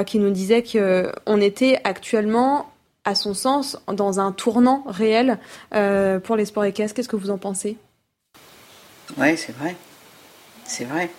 [0.05, 2.67] qui nous disait que on était actuellement
[3.07, 5.39] à son sens, dans un tournant réel
[5.73, 6.93] euh, pour les sports équestres.
[6.93, 7.77] Qu'est-ce que vous en pensez?
[9.17, 9.77] Oui, c'est vrai.
[10.65, 11.09] C'est vrai.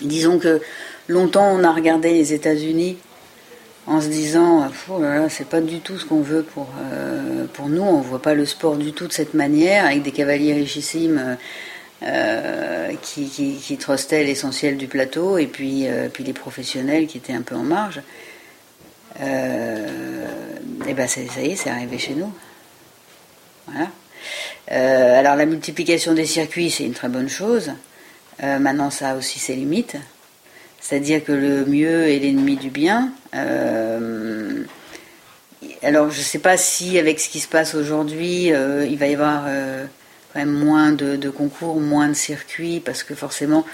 [0.00, 0.62] Disons que
[1.08, 2.96] longtemps, on a regardé les États-Unis
[3.88, 7.82] en se disant oh c'est pas du tout ce qu'on veut pour, euh, pour nous,
[7.82, 11.36] on voit pas le sport du tout de cette manière, avec des cavaliers richissimes.
[12.04, 17.42] Euh, qui, qui, trustaient l'essentiel du plateau et puis, puis les professionnels qui étaient un
[17.42, 18.02] peu en marge.
[19.20, 19.86] Euh,
[20.86, 22.32] et ben ça y est, c'est arrivé chez nous.
[23.66, 23.88] Voilà.
[24.70, 27.72] Euh, alors la multiplication des circuits, c'est une très bonne chose.
[28.42, 29.96] Euh, maintenant, ça a aussi ses limites.
[30.80, 33.12] C'est-à-dire que le mieux est l'ennemi du bien.
[35.82, 39.14] Alors, je ne sais pas si, avec ce qui se passe aujourd'hui, il va y
[39.14, 39.44] avoir
[40.32, 43.66] quand même moins de, concours, moins de circuits, parce que forcément,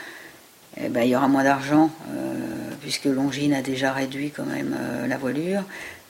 [0.81, 1.91] eh ben, il y aura moins d'argent,
[2.81, 5.63] puisque Longines a déjà réduit quand même la voilure.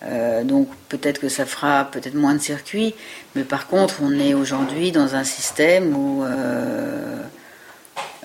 [0.06, 2.94] Euh, donc peut-être que ça fera peut-être moins de circuits,
[3.34, 7.16] mais par contre on est aujourd'hui dans un système où euh,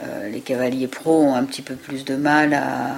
[0.04, 2.94] euh, les cavaliers pros ont un petit peu plus de mal à,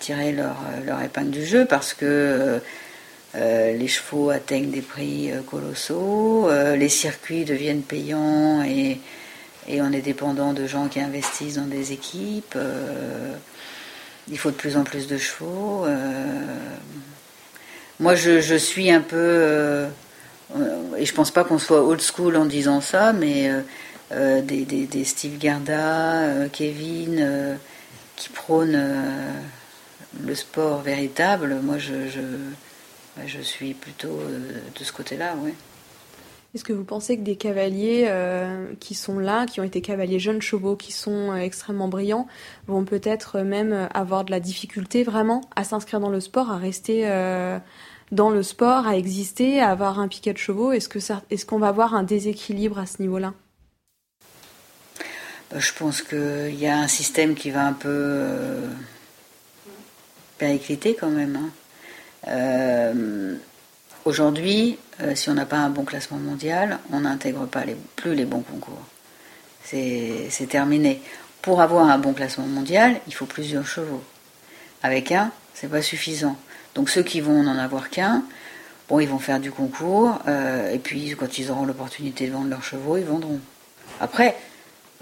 [0.00, 2.60] tirer leur, épingle du jeu parce que
[3.34, 8.98] les chevaux atteignent des prix colossaux, les circuits deviennent payants et,
[9.68, 12.56] et, on est dépendant de gens qui investissent dans des équipes.
[14.28, 15.86] il faut de plus en plus de chevaux.
[18.02, 19.88] Moi, je, suis un peu, euh,
[20.98, 23.60] et je pense pas qu'on soit old school en disant ça, mais euh,
[24.10, 27.58] euh, des, Steve Garda, Kevin,
[28.16, 28.82] qui prônent
[30.20, 31.94] le sport véritable, moi, je,
[33.24, 34.18] je suis plutôt
[34.78, 35.54] de ce côté-là, oui.
[36.54, 40.18] Est-ce que vous pensez que des cavaliers euh, qui sont là, qui ont été cavaliers
[40.18, 42.26] jeunes chevaux, qui sont euh, extrêmement brillants,
[42.66, 47.08] vont peut-être même avoir de la difficulté vraiment à s'inscrire dans le sport, à rester
[47.08, 47.58] euh,
[48.10, 50.72] dans le sport, à exister, à avoir un piquet de chevaux?
[50.72, 50.98] Est-ce que
[51.30, 53.32] est-ce qu'on va avoir un déséquilibre à ce niveau-là?
[55.50, 58.26] Bah, Je pense qu'il y a un système qui va un peu
[60.36, 61.50] péricliter quand même.
[62.26, 63.38] Hein.
[64.04, 67.62] Aujourd'hui, euh, si on n'a pas un bon classement mondial, on n'intègre pas
[67.96, 68.82] plus les bons concours.
[69.64, 71.00] C'est terminé.
[71.40, 74.02] Pour avoir un bon classement mondial, il faut plusieurs chevaux.
[74.82, 76.36] Avec un, c'est pas suffisant.
[76.74, 78.22] Donc ceux qui vont n'en avoir qu'un,
[78.88, 82.50] bon, ils vont faire du concours, euh, et puis quand ils auront l'opportunité de vendre
[82.50, 83.40] leurs chevaux, ils vendront.
[84.00, 84.36] Après,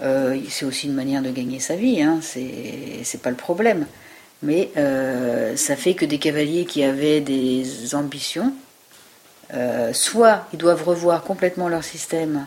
[0.01, 3.85] euh, c'est aussi une manière de gagner sa vie, hein, c'est pas le problème.
[4.41, 4.71] Mais
[5.55, 8.53] ça fait que des cavaliers qui avaient des ambitions,
[9.53, 12.45] euh, soit ils doivent revoir complètement leur système,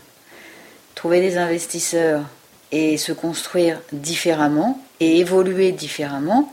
[0.95, 2.23] trouver des investisseurs
[2.73, 6.53] et se construire différemment et évoluer différemment,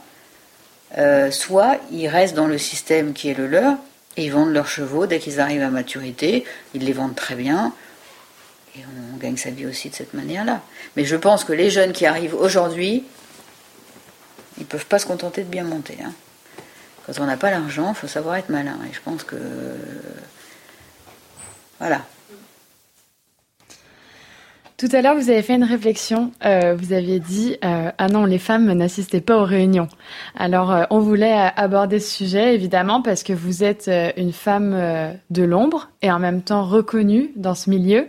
[0.98, 3.76] euh, soit ils restent dans le système qui est le leur
[4.16, 7.72] et ils vendent leurs chevaux dès qu'ils arrivent à maturité, ils les vendent très bien
[8.76, 8.80] et
[9.14, 10.60] on gagne sa vie aussi de cette manière-là.
[10.96, 13.04] Mais je pense que les jeunes qui arrivent aujourd'hui,
[14.58, 15.98] ils ne peuvent pas se contenter de bien monter.
[16.04, 16.12] Hein.
[17.06, 18.78] Quand on n'a pas l'argent, il faut savoir être malin.
[18.88, 19.36] Et je pense que
[21.82, 22.02] voilà.
[24.76, 26.30] Tout à l'heure, vous avez fait une réflexion.
[26.44, 29.88] Euh, vous aviez dit euh, ah non, les femmes n'assistaient pas aux réunions.
[30.36, 34.76] Alors, euh, on voulait aborder ce sujet évidemment parce que vous êtes une femme
[35.30, 38.06] de l'ombre et en même temps reconnue dans ce milieu.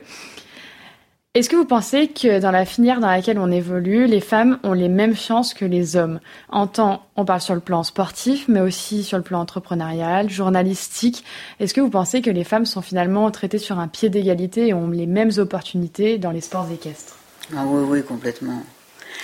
[1.36, 4.74] Est-ce que vous pensez que dans la filière dans laquelle on évolue, les femmes ont
[4.74, 6.20] les mêmes chances que les hommes?
[6.48, 11.24] En temps, on parle sur le plan sportif, mais aussi sur le plan entrepreneurial, journalistique.
[11.60, 14.76] Est-ce que vous pensez que les femmes sont finalement traitées sur un pied d'égalité et
[14.76, 17.18] ont les mêmes opportunités dans les sports équestres?
[17.58, 18.62] Ah oui, oui, complètement.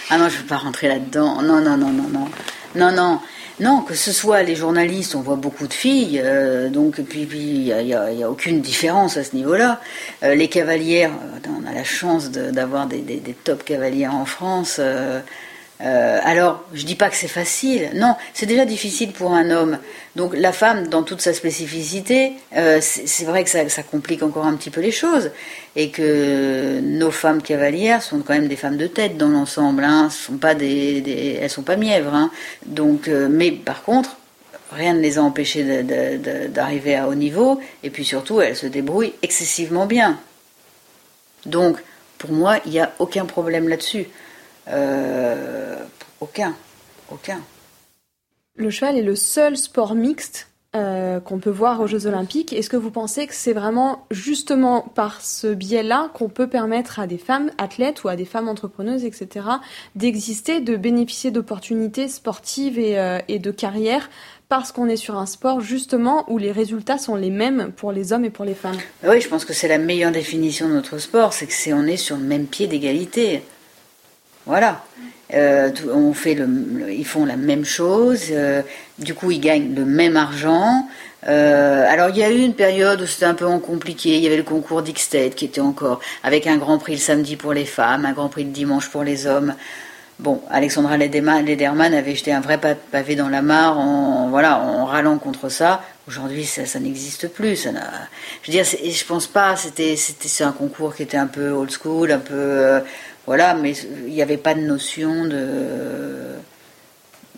[0.10, 1.44] Ah non, je ne veux pas rentrer là-dedans.
[1.44, 2.28] Non, non, non, non, non.
[2.74, 3.20] Non, non.
[3.60, 7.86] Non, que ce soit les journalistes, on voit beaucoup de filles, euh, donc puis il
[7.86, 9.82] n'y a, aucune différence à ce niveau-là.
[10.24, 14.80] Euh, les cavalières, euh, on a la chance d'avoir des, des, top cavalières en France.
[15.82, 17.90] Alors, je dis pas que c'est facile.
[17.96, 19.80] Non, c'est déjà difficile pour un homme.
[20.16, 24.56] Donc, la femme, dans toute sa spécificité, euh, c'est vrai que ça, complique encore un
[24.56, 25.32] petit peu les choses,
[25.76, 29.84] et que nos femmes cavalières sont quand même des femmes de tête dans l'ensemble.
[29.84, 30.10] Hein.
[30.10, 32.14] sont elles sont pas mièvres.
[32.14, 32.32] Hein.
[32.66, 34.18] Donc, euh, mais par contre,
[34.72, 35.84] rien ne les a empêchées
[36.50, 40.20] d'arriver à haut niveau, et puis surtout, elles se débrouillent excessivement bien.
[41.46, 41.78] Donc,
[42.18, 44.08] pour moi, il n'y a aucun problème là-dessus.
[44.70, 45.76] Euh,
[46.22, 46.56] aucun.
[47.12, 47.42] Aucun.
[48.56, 52.54] Le cheval est le seul sport mixte euh, qu'on peut voir aux Jeux Olympiques.
[52.54, 57.08] Est-ce que vous pensez que c'est vraiment justement par ce biais-là qu'on peut permettre à
[57.08, 59.48] des femmes athlètes ou à des femmes entrepreneuses, etc.,
[59.96, 64.12] d'exister, de bénéficier d'opportunités sportives et, euh, et, de carrière
[64.48, 68.14] parce qu'on est sur un sport justement où les résultats sont les mêmes pour les
[68.14, 68.78] hommes et pour les femmes?
[69.04, 71.86] Oui, je pense que c'est la meilleure définition de notre sport, c'est que c'est on
[71.86, 73.42] est sur le même pied d'égalité.
[74.50, 74.82] Voilà.
[75.32, 75.70] Euh,
[76.90, 78.64] ils font la même chose, euh,
[78.98, 80.88] du coup ils gagnent le même argent.
[81.28, 84.26] Euh, alors il y a eu une période où c'était un peu compliqué, il y
[84.26, 87.66] avait le concours d'Ixted qui était encore avec un grand prix le samedi pour les
[87.66, 89.54] femmes, un grand prix le dimanche pour les hommes.
[90.18, 92.60] Bon, Alexandra Lederman avait jeté un vrai
[92.92, 95.82] pavé dans la mare en, voilà, en râlant contre ça.
[96.10, 97.56] Aujourd'hui, ça, n'existe plus.
[97.64, 99.56] Je veux dire, je pense pas.
[99.56, 102.82] C'était, c'était, un concours qui était un peu old school, un peu,
[103.30, 103.74] voilà, mais
[104.08, 106.34] il n'y avait pas de notion de.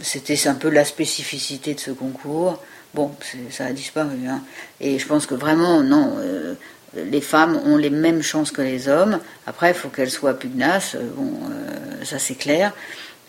[0.02, 2.64] C'était un peu la spécificité de ce concours.
[2.94, 3.12] Bon,
[3.50, 4.20] ça a disparu.
[4.26, 4.42] Hein.
[4.80, 6.54] Et je pense que vraiment, non, euh,
[6.96, 9.20] les femmes ont les mêmes chances que les hommes.
[9.46, 10.96] Après, il faut qu'elles soient pugnaces.
[11.18, 12.72] Bon, euh, ça c'est clair.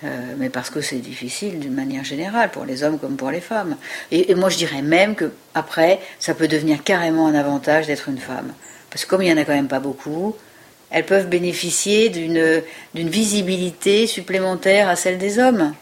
[0.04, 3.40] Euh, mais parce que c'est difficile d'une manière générale, pour les hommes comme pour les
[3.40, 3.74] femmes.
[4.12, 8.08] Et, et moi, je dirais même que après, ça peut devenir carrément un avantage d'être
[8.08, 8.52] une femme.
[8.88, 10.36] Parce que comme il n'y en a quand même pas beaucoup,
[10.92, 12.62] elles peuvent bénéficier d'une,
[12.94, 15.74] visibilité supplémentaire à celle des hommes.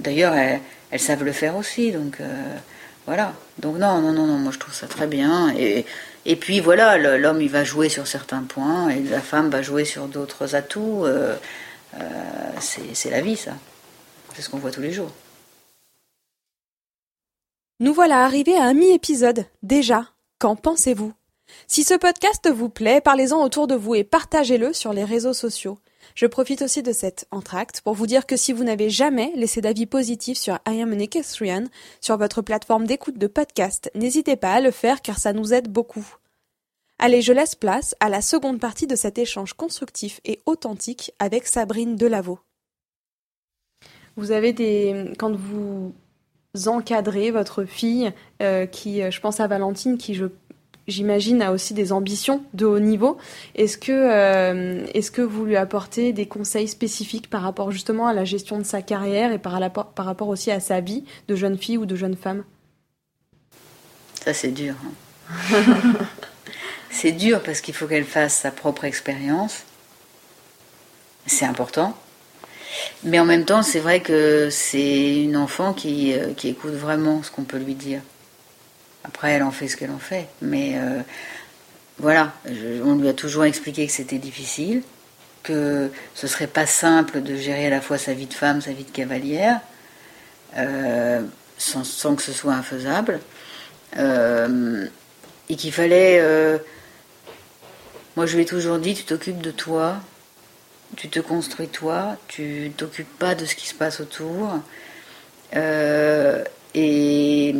[0.00, 2.56] D'ailleurs, elles, savent le faire aussi, donc euh,
[3.06, 3.32] voilà.
[3.58, 5.54] Donc non, non, non, non, moi je trouve ça très bien.
[5.56, 9.84] Et, puis voilà, l'homme il va jouer sur certains points et la femme va jouer
[9.84, 11.06] sur d'autres atouts.
[11.06, 11.36] Euh,
[11.94, 12.00] euh,
[12.58, 13.52] c'est la vie, ça.
[14.34, 15.12] C'est ce qu'on voit tous les jours.
[17.78, 19.46] Nous voilà arrivés à un mi-épisode.
[19.62, 20.08] Déjà,
[20.40, 21.12] qu'en pensez-vous?
[21.66, 25.78] Si ce podcast vous plaît, parlez-en autour de vous et partagez-le sur les réseaux sociaux.
[26.14, 29.60] Je profite aussi de cet entracte pour vous dire que si vous n'avez jamais laissé
[29.60, 31.64] d'avis positif sur I Am an Equestrian
[32.00, 35.68] sur votre plateforme d'écoute de podcast, n'hésitez pas à le faire car ça nous aide
[35.68, 36.06] beaucoup.
[36.98, 41.46] Allez, je laisse place à la seconde partie de cet échange constructif et authentique avec
[41.46, 42.38] Sabrine Delaveau.
[44.16, 45.12] Vous avez des.
[45.18, 45.92] Quand vous
[46.66, 50.26] encadrez votre fille, euh, qui, je pense à Valentine, qui, je
[50.88, 53.18] j'imagine, a aussi des ambitions de haut niveau.
[53.54, 58.12] Est-ce que, euh, est-ce que vous lui apportez des conseils spécifiques par rapport justement à
[58.12, 61.58] la gestion de sa carrière et par, par rapport aussi à sa vie de jeune
[61.58, 62.44] fille ou de jeune femme?
[64.24, 64.74] Ça, c'est dur.
[64.84, 65.94] Hein.
[66.90, 69.64] c'est dur parce qu'il faut qu'elle fasse sa propre expérience.
[71.26, 71.96] C'est important.
[73.04, 77.22] Mais en même temps, c'est vrai que c'est une enfant qui, euh, qui écoute vraiment
[77.22, 78.00] ce qu'on peut lui dire.
[79.04, 80.26] Après, elle en fait ce qu'elle en fait.
[80.40, 81.00] Mais euh,
[81.98, 82.32] voilà,
[82.84, 84.82] on lui a toujours expliqué que c'était difficile,
[85.42, 88.72] que ce serait pas simple de gérer à la fois sa vie de femme, sa
[88.72, 89.60] vie de cavalière,
[90.56, 91.22] euh,
[91.58, 93.20] sans, que ce soit infaisable.
[93.96, 94.86] Euh,
[95.50, 96.20] et qu'il fallait.
[98.16, 99.96] moi, je lui ai toujours dit tu t'occupes de toi,
[100.96, 104.58] tu te construis toi, tu t'occupes pas de ce qui se passe autour.
[106.74, 107.54] et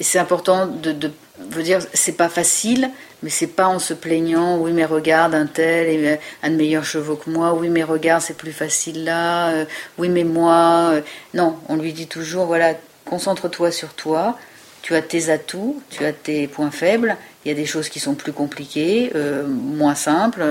[0.00, 2.90] c'est important de, de veux dire, c'est pas facile,
[3.22, 7.16] mais c'est pas en se plaignant, oui, mais regarde, un tel a de meilleurs chevaux
[7.16, 9.64] que moi, oui, mais regarde, c'est plus facile là, euh,
[9.98, 10.90] oui, mais moi.
[10.92, 11.00] Euh,
[11.32, 14.38] non, on lui dit toujours, voilà, concentre-toi sur toi,
[14.82, 18.00] tu as tes atouts, tu as tes points faibles, il y a des choses qui
[18.00, 20.44] sont plus compliquées, euh, moins simples,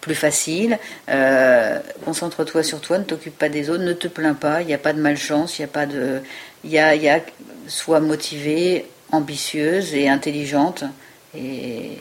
[0.00, 0.78] plus faciles.
[2.04, 4.78] concentre-toi sur toi, ne t'occupe pas des autres, ne te plains pas, il n'y a
[4.78, 6.20] pas de malchance, il n'y a pas de.
[6.66, 7.20] Il y a, y a
[7.68, 10.82] soit motivée, ambitieuse et intelligente.
[11.32, 11.92] Et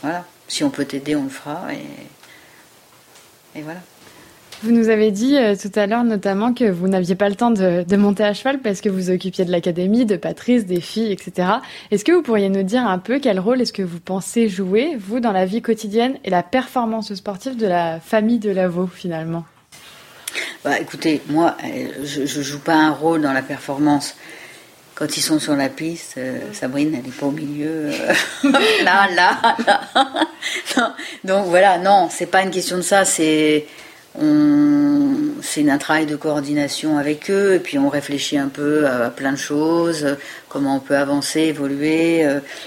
[0.00, 1.66] voilà, si on peut t'aider, on le fera.
[3.54, 3.80] Et, voilà.
[4.62, 7.50] Vous nous avez dit euh, tout à l'heure notamment que vous n'aviez pas le temps
[7.50, 11.10] de, de, monter à cheval parce que vous occupiez de l'académie, de Patrice, des filles,
[11.10, 11.48] etc.
[11.90, 14.96] Est-ce que vous pourriez nous dire un peu quel rôle est-ce que vous pensez jouer,
[14.96, 19.44] vous, dans la vie quotidienne et la performance sportive de la famille de Lavaux, finalement?
[20.64, 24.14] Bah, Écoutez, moi, euh, je ne joue pas un rôle dans la performance
[24.94, 27.86] quand ils sont sur la piste, euh, Sabrine, elle n'est pas au milieu.
[27.86, 28.12] Euh,
[28.84, 30.94] là, là, là.
[31.24, 33.06] Donc voilà, non, c'est pas une question de ça.
[33.06, 33.66] C'est
[35.42, 39.30] c'est un travail de coordination avec eux et puis on réfléchit un peu à plein
[39.30, 40.16] de choses,
[40.48, 42.26] comment on peut avancer, évoluer,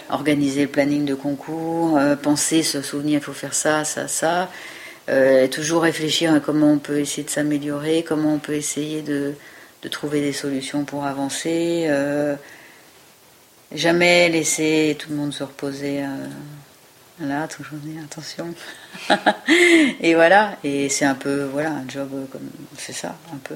[0.09, 4.49] organiser le planning de concours, penser, se souvenir, il faut faire ça, ça, ça.
[5.51, 9.35] Toujours réfléchir à comment on peut essayer de s'améliorer, comment on peut essayer de,
[9.83, 11.85] de trouver des solutions pour avancer.
[11.89, 12.35] Euh,
[13.73, 16.03] jamais laisser tout le monde se reposer.
[16.03, 16.27] Euh,
[17.19, 18.53] là, toujours dire attention.
[20.01, 23.55] et voilà, et c'est un peu, voilà, un job comme, c'est ça, un peu.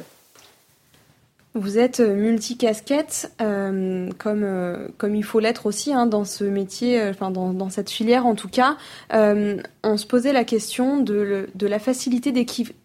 [1.57, 6.43] Vous êtes euh, multicasquette, euh, comme, euh, comme il faut l'être aussi hein, dans ce
[6.43, 8.77] métier, euh, dans, dans, cette filière en tout cas.
[9.09, 12.31] On se posait la question de, de la facilité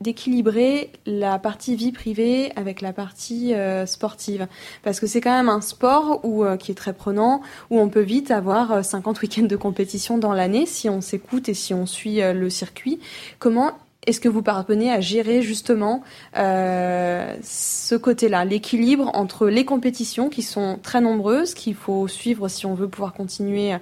[0.01, 3.55] d'équilibrer la partie vie privée avec la partie
[3.87, 4.47] sportive.
[4.85, 8.03] Parce que c'est quand même un sport où, qui est très prenant, où on peut
[8.03, 12.21] vite avoir 50 week-ends de compétition dans l'année si on s'écoute et si on suit
[12.21, 13.01] le circuit.
[13.41, 13.73] Comment
[14.07, 16.03] est-ce que vous parvenez à gérer justement
[16.37, 22.67] euh, ce côté-là, l'équilibre entre les compétitions qui sont très nombreuses, qu'il faut suivre si
[22.67, 23.75] on veut pouvoir continuer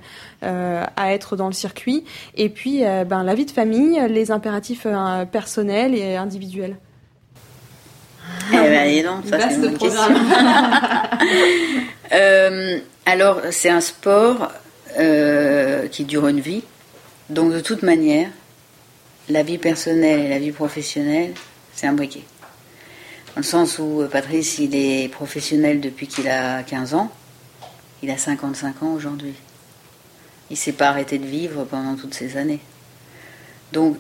[0.42, 2.04] euh, à être dans le circuit,
[2.36, 4.86] et puis euh, ben, la vie de famille, les impératifs
[5.32, 6.76] personnels et individuels?
[8.52, 10.02] Eh ben, non, ça c'est une question.
[13.06, 14.52] alors, c'est un sport
[15.90, 16.62] qui dure une vie,
[17.30, 18.28] donc de toute manière,
[19.28, 21.32] la vie personnelle et la vie professionnelle,
[21.74, 22.24] c'est un briquet.
[23.34, 27.10] Dans le sens où euh, Patrice, il est professionnel depuis qu'il a 15 ans.
[28.02, 29.34] Il a 55 ans aujourd'hui.
[30.50, 32.60] Il s'est pas arrêté de vivre pendant toutes ces années.
[33.72, 33.98] Donc,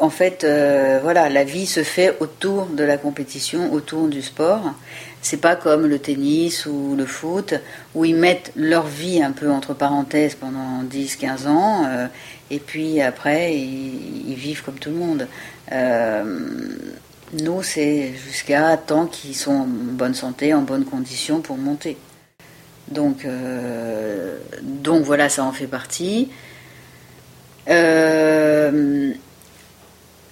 [0.00, 4.72] en fait, euh, voilà, la vie se fait autour de la compétition, autour du sport.
[5.20, 7.54] C'est pas comme le tennis ou le foot,
[7.94, 12.06] où ils mettent leur vie un peu entre parenthèses pendant 10-15 ans, euh,
[12.50, 15.28] et puis après, ils, vivent comme tout le monde.
[15.70, 16.24] Euh,
[17.32, 21.96] nous, c'est jusqu'à temps qu'ils sont en bonne santé, en bonne condition pour monter.
[22.88, 26.28] Donc, euh, donc voilà, ça en fait partie.
[27.68, 29.12] Euh,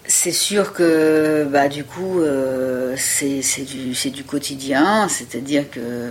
[0.04, 2.20] c'est sûr que bah, du coup,
[2.96, 6.10] c'est du, du, quotidien, c'est-à-dire que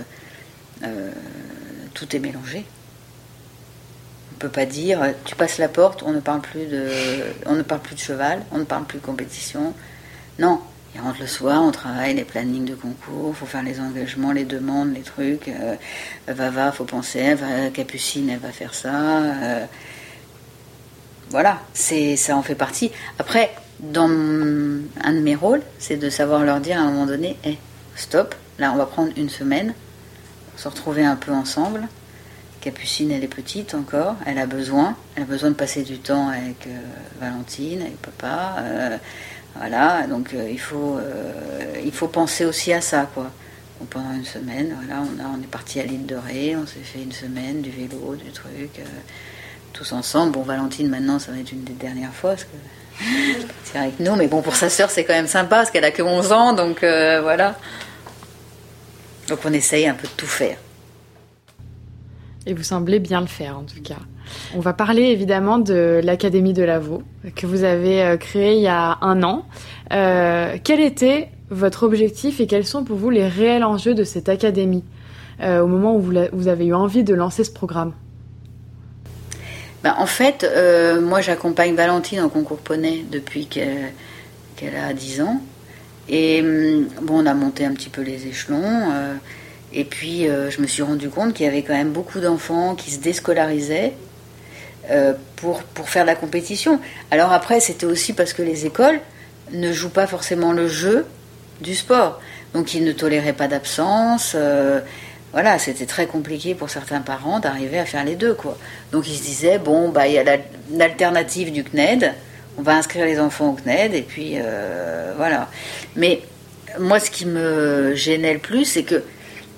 [1.92, 2.64] tout est mélangé
[4.38, 6.88] peut pas dire tu passes la porte, on ne parle plus de,
[7.46, 9.74] on ne parle plus de cheval, on ne parle plus de compétition.
[10.38, 10.60] Non,
[10.94, 14.44] Ils rentrent le soir, on travaille les plannings de concours, faut faire les engagements, les
[14.44, 15.48] demandes, les trucs.
[15.48, 15.74] Euh,
[16.28, 17.34] va, va, faut penser,
[17.74, 19.20] Capucine, elle va faire ça.
[19.20, 19.64] Euh,
[21.30, 22.90] voilà, c'est ça en fait partie.
[23.18, 27.36] Après, dans un de mes rôles, c'est de savoir leur dire à un moment donné,
[27.44, 27.58] hey,
[27.96, 29.74] stop, là on va prendre une semaine,
[30.56, 31.86] se retrouver un peu ensemble.
[32.68, 36.28] Capucine, elle est petite encore, elle a besoin, elle a besoin de passer du temps
[36.28, 36.76] avec euh,
[37.18, 38.56] Valentine, avec papa.
[38.58, 38.98] Euh,
[39.56, 40.98] voilà, donc euh, il, faut,
[41.82, 43.30] il faut penser aussi à ça, quoi.
[43.88, 46.80] pendant une semaine, voilà, on, a, on est parti à l'île de Ré, on s'est
[46.80, 48.82] fait une semaine du vélo, du truc,
[49.72, 50.32] tous ensemble.
[50.32, 53.04] Bon, Valentine, maintenant, ça va être une des dernières fois, parce que
[53.64, 55.90] c'est avec nous, mais bon, pour sa sœur, c'est quand même sympa, parce qu'elle a
[55.90, 57.56] que 11 ans, donc voilà.
[59.26, 60.58] Donc on essaye un peu de tout faire.
[62.46, 63.98] Et vous semblez bien le faire en tout cas.
[64.54, 67.02] On va parler évidemment de l'Académie de Lavaux
[67.34, 69.46] que vous avez euh, créée il y a un an.
[69.92, 74.28] Euh, quel était votre objectif et quels sont pour vous les réels enjeux de cette
[74.28, 74.84] académie
[75.40, 77.92] euh, au moment où vous, avez eu envie de lancer ce programme?
[79.82, 80.46] Ben, En fait,
[81.00, 85.40] moi j'accompagne Valentine en concours poney depuis qu'elle a 10 ans.
[86.10, 88.90] Et hum, bon, on a monté un petit peu les échelons.
[89.72, 92.20] Euh, et puis, euh, je me suis rendu compte qu'il y avait quand même beaucoup
[92.20, 93.92] d'enfants qui se déscolarisaient
[94.90, 96.80] euh, pour, pour faire la compétition.
[97.10, 99.00] Alors après, c'était aussi parce que les écoles
[99.52, 101.06] ne jouent pas forcément le jeu
[101.60, 102.20] du sport.
[102.54, 104.36] Donc, ils ne toléraient pas d'absence.
[105.32, 108.56] voilà, c'était très compliqué pour certains parents d'arriver à faire les deux, quoi.
[108.92, 110.38] Donc, ils se disaient, bon, bah, il y a
[110.70, 112.14] l'alternative du CNED
[112.58, 115.48] on va inscrire les enfants au CNED et puis euh, voilà.
[115.96, 116.20] Mais
[116.78, 119.02] moi, ce qui me gênait le plus, c'est que,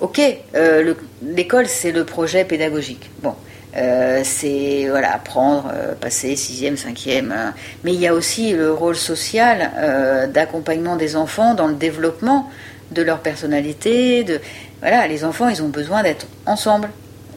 [0.00, 0.20] ok,
[0.54, 3.10] euh, l'école, c'est le projet pédagogique.
[3.22, 3.34] Bon,
[3.76, 7.32] euh, c'est voilà, apprendre, passer sixième, cinquième.
[7.32, 7.54] Hein.
[7.84, 12.50] mais il y a aussi le rôle social d'accompagnement des enfants dans le développement
[12.90, 14.24] de leur personnalité.
[14.24, 14.40] De,
[14.80, 16.88] voilà, les enfants, ils ont besoin d'être ensemble,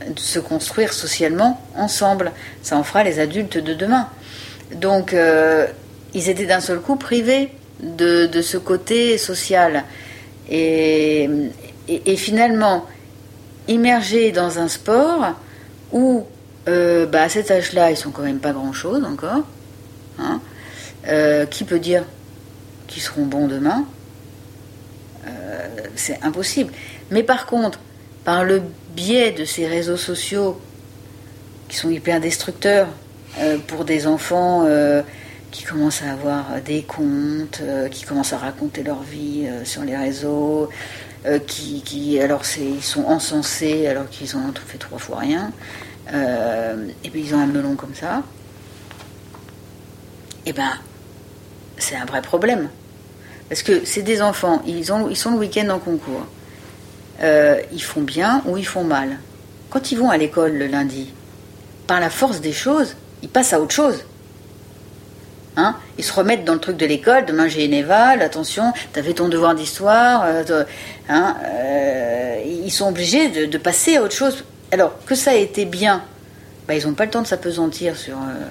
[0.08, 2.32] de se construire socialement ensemble.
[2.62, 4.10] Ça en fera les adultes de demain.
[4.76, 5.68] Donc, euh,
[6.14, 7.50] ils étaient d'un seul coup privés
[7.82, 9.84] de, ce côté social.
[10.50, 11.30] Et,
[12.16, 12.86] finalement,
[13.68, 15.36] immergés dans un sport
[15.92, 16.26] où,
[16.68, 19.44] euh, bah, à cet âge-là, ils sont quand même pas grand-chose encore.
[20.20, 20.42] Hein.
[21.08, 22.04] Euh, qui peut dire
[22.88, 23.86] qu'ils seront bons demain?
[25.96, 26.74] C'est impossible.
[27.12, 27.80] Mais par contre,
[28.26, 28.62] par le
[28.96, 30.60] biais de ces réseaux sociaux
[31.70, 32.88] qui sont hyper destructeurs,
[33.40, 35.02] euh, pour des enfants euh,
[35.50, 39.98] qui commencent à avoir des comptes, euh, qui commencent à raconter leur vie sur les
[39.98, 40.70] réseaux,
[41.48, 45.52] qui, qui, alors ils sont encensés alors qu'ils ont fait trois fois rien,
[46.08, 48.24] et puis ils ont un melon comme ça.
[50.46, 50.72] Et eh ben,
[51.78, 52.68] c'est un vrai problème.
[53.48, 56.26] Parce que c'est des enfants, ils, ont, ils sont le week-end en concours.
[57.22, 59.18] ils font bien ou ils font mal.
[59.70, 61.14] Quand ils vont à l'école le lundi,
[61.88, 64.04] par la force des choses, ils passent à autre chose.
[65.56, 69.14] Hein ils se remettent dans le truc de l'école, demain j'ai une éval, attention, t'avais
[69.14, 70.64] ton devoir d'histoire, euh,
[71.10, 74.46] hein, euh, ils sont obligés de, passer à autre chose.
[74.72, 76.04] Alors que ça a été bien,
[76.68, 78.46] bah, ils n'ont pas le temps de s'apesantir sur euh,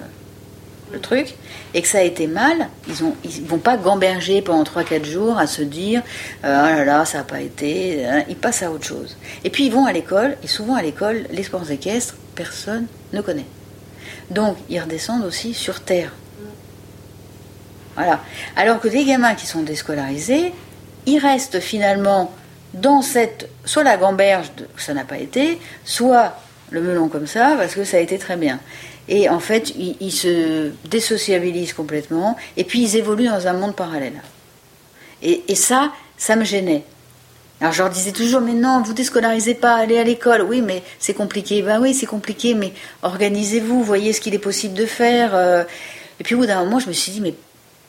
[0.93, 1.35] le truc,
[1.75, 5.49] et que ça a été mal, ils ne vont pas gamberger pendant 3-4 jours à
[5.49, 6.03] se dire
[6.45, 9.17] ah là là, ça n'a pas été, hein, ils passent à autre chose.
[9.43, 13.21] Et puis ils vont à l'école, et souvent à l'école, les sports équestres, personne ne
[13.21, 13.47] connaît.
[14.31, 16.13] Donc, ils redescendent aussi sur Terre.
[17.97, 20.53] Alors que des gamins qui sont déscolarisés,
[21.07, 22.33] ils restent finalement
[22.75, 23.49] dans cette.
[23.65, 26.37] soit la gamberge, ça n'a pas été, soit
[26.71, 28.61] le melon comme ça, parce que ça a été très bien.
[29.09, 34.23] Et en fait, ils, se désociabilisent complètement, et puis ils évoluent dans un monde parallèle.
[35.23, 36.85] et ça, ça me gênait.
[37.63, 40.43] Alors je leur disais toujours, mais non, vous déscolarisez pas, allez à l'école.
[40.43, 41.63] Oui, mais c'est compliqué.
[41.63, 42.73] Ben oui, c'est compliqué, mais
[43.05, 45.33] organisez-vous, voyez ce qu'il est possible de faire.
[45.37, 45.63] Euh.
[46.19, 47.35] Et puis au bout d'un moment, je me suis dit, mais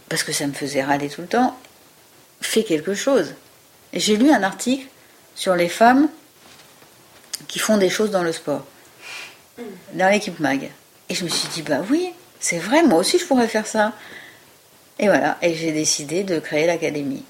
[0.09, 1.57] parce que ça me faisait râler tout le temps,
[2.41, 3.33] fais quelque chose.
[3.93, 4.87] J'ai lu un article
[5.35, 6.09] sur les femmes
[7.47, 8.65] qui font des choses dans le sport,
[9.93, 10.71] dans l'équipe MAG.
[11.09, 13.93] Et je me suis dit, bah oui, c'est vrai, moi aussi je pourrais faire ça.
[14.99, 17.23] Et voilà, et j'ai décidé de créer l'académie.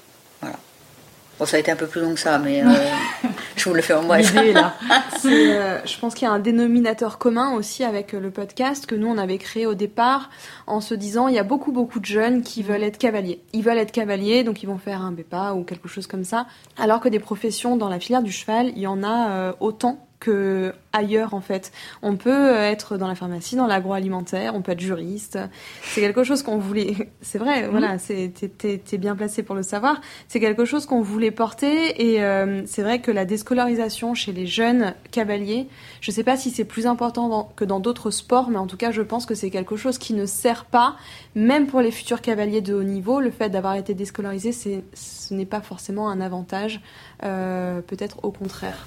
[1.38, 2.68] Bon, ça a été un peu plus long que ça, mais euh,
[3.64, 4.18] je vous le fais en moi.
[4.20, 4.74] là.
[5.26, 8.94] Euh, je pense qu'il y a un dénominateur commun aussi avec euh, le podcast que
[8.94, 10.28] nous on avait créé au départ
[10.66, 13.40] en se disant il y a beaucoup beaucoup de jeunes qui veulent être cavaliers.
[13.54, 16.46] Ils veulent être cavaliers, donc ils vont faire un BEPA ou quelque chose comme ça.
[16.76, 20.72] Alors que des professions dans la filière du cheval, il y en a autant que
[20.92, 21.72] ailleurs en fait.
[22.02, 25.38] On peut être dans la pharmacie, dans l'agroalimentaire, on peut être juriste.
[25.82, 27.10] C'est quelque chose qu'on voulait.
[27.20, 30.00] C'est vrai, voilà, c'est t'es bien placé pour le savoir.
[30.28, 34.46] C'est quelque chose qu'on voulait porter et euh, c'est vrai que la déscolarisation chez les
[34.46, 35.68] jeunes cavaliers,
[36.00, 38.90] je sais pas si c'est plus important que dans d'autres sports, mais en tout cas,
[38.90, 40.96] je pense que c'est quelque chose qui ne sert pas,
[41.34, 43.20] même pour les futurs cavaliers de haut niveau.
[43.20, 46.80] Le fait d'avoir été déscolarisé, ce n'est pas forcément un avantage,
[47.24, 48.86] euh, peut-être au contraire.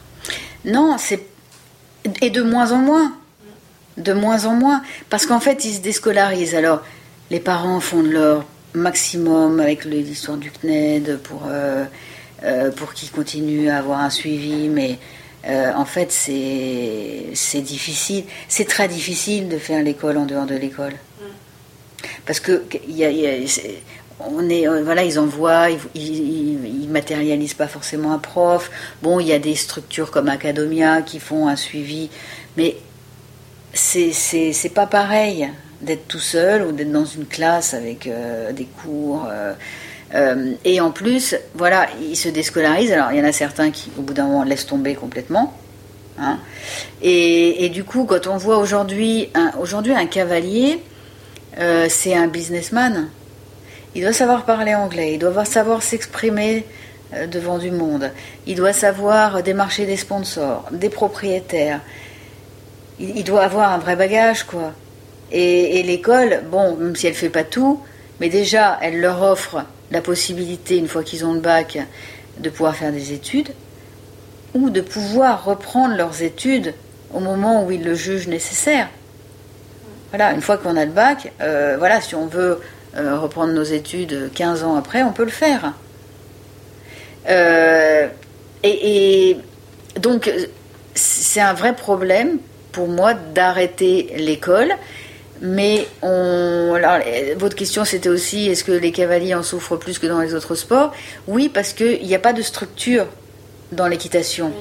[0.65, 1.25] Non, c'est
[2.21, 3.13] et de moins en moins,
[3.97, 6.55] de moins en moins, parce qu'en fait ils se déscolarisent.
[6.55, 6.83] Alors
[7.29, 11.85] les parents font de leur maximum avec l'histoire du CNED pour euh,
[12.43, 14.99] euh, pour qu'ils continuent à avoir un suivi, mais
[15.47, 20.93] euh, en fait c'est difficile, c'est très difficile de faire l'école en dehors de l'école,
[22.25, 23.09] parce que y a,
[24.19, 28.71] on est, euh, voilà, ils envoient, ils, ils, matérialisent pas forcément un prof.
[29.03, 32.09] Bon, il y a des structures comme Academia qui font un suivi,
[32.55, 32.77] mais
[33.73, 35.49] c'est pas pareil
[35.81, 39.27] d'être tout seul ou d'être dans une classe avec euh, des cours.
[40.15, 42.93] Euh, et en plus, voilà, ils se déscolarisent.
[42.93, 45.53] Alors, il y en a certains qui, au bout d'un moment, laissent tomber complètement.
[46.17, 46.39] Hein.
[47.03, 50.81] Et, et, du coup, quand on voit aujourd'hui aujourd'hui un cavalier,
[51.89, 53.09] c'est un businessman
[53.97, 56.65] il doit savoir parler anglais, il doit savoir s'exprimer
[57.15, 58.11] euh, devant du monde,
[58.45, 61.81] il doit savoir démarcher des sponsors, des propriétaires.
[62.99, 64.71] Il, doit avoir un vrai bagage, quoi.
[65.31, 67.81] Et, l'école, bon, même si elle fait pas tout,
[68.19, 71.79] mais déjà, elle leur offre la possibilité, une fois qu'ils ont le bac,
[72.37, 73.49] de pouvoir faire des études,
[74.53, 76.75] ou de pouvoir reprendre leurs études
[77.15, 78.89] au moment où ils le jugent nécessaire.
[80.09, 82.61] Voilà, une fois qu'on a le bac, euh, voilà, si on veut
[82.97, 85.73] euh, reprendre nos études 15 ans après, on peut le faire.
[87.29, 88.07] Euh,
[88.63, 89.37] et,
[89.99, 90.31] donc,
[90.95, 92.39] c'est un vrai problème
[92.71, 94.71] pour moi d'arrêter l'école.
[95.41, 96.75] Mais on,
[97.37, 100.55] votre question c'était aussi est-ce que les cavaliers en souffrent plus que dans les autres
[100.55, 100.91] sports?
[101.27, 103.05] Oui, parce qu'il n'y a pas de structure
[103.71, 104.51] dans l'équitation.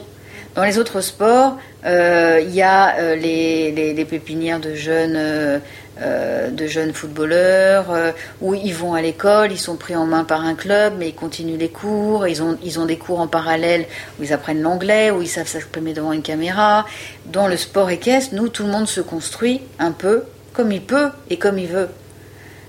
[0.55, 1.57] Dans les autres sports,
[1.87, 5.62] euh, il y a les, les, pépinières de jeunes
[6.01, 10.24] euh, de jeunes footballeurs euh, où ils vont à l'école, ils sont pris en main
[10.24, 12.26] par un club, mais ils continuent les cours.
[12.26, 13.86] Ils ont, ils ont des cours en parallèle
[14.18, 16.84] où ils apprennent l'anglais, où ils savent s'exprimer devant une caméra.
[17.24, 21.09] Dans le sport équestre, nous, tout le monde se construit un peu comme il peut
[21.30, 21.88] et comme il veut.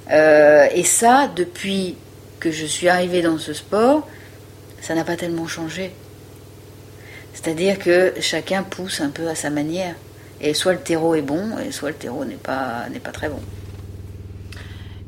[0.09, 1.97] Euh, et ça, depuis
[2.39, 4.07] que je suis arrivée dans ce sport,
[4.80, 5.91] ça n'a pas tellement changé.
[7.34, 9.95] C'est-à-dire que chacun pousse un peu à sa manière.
[10.41, 13.39] Et soit le terreau est bon, et soit le terreau n'est pas, pas très bon.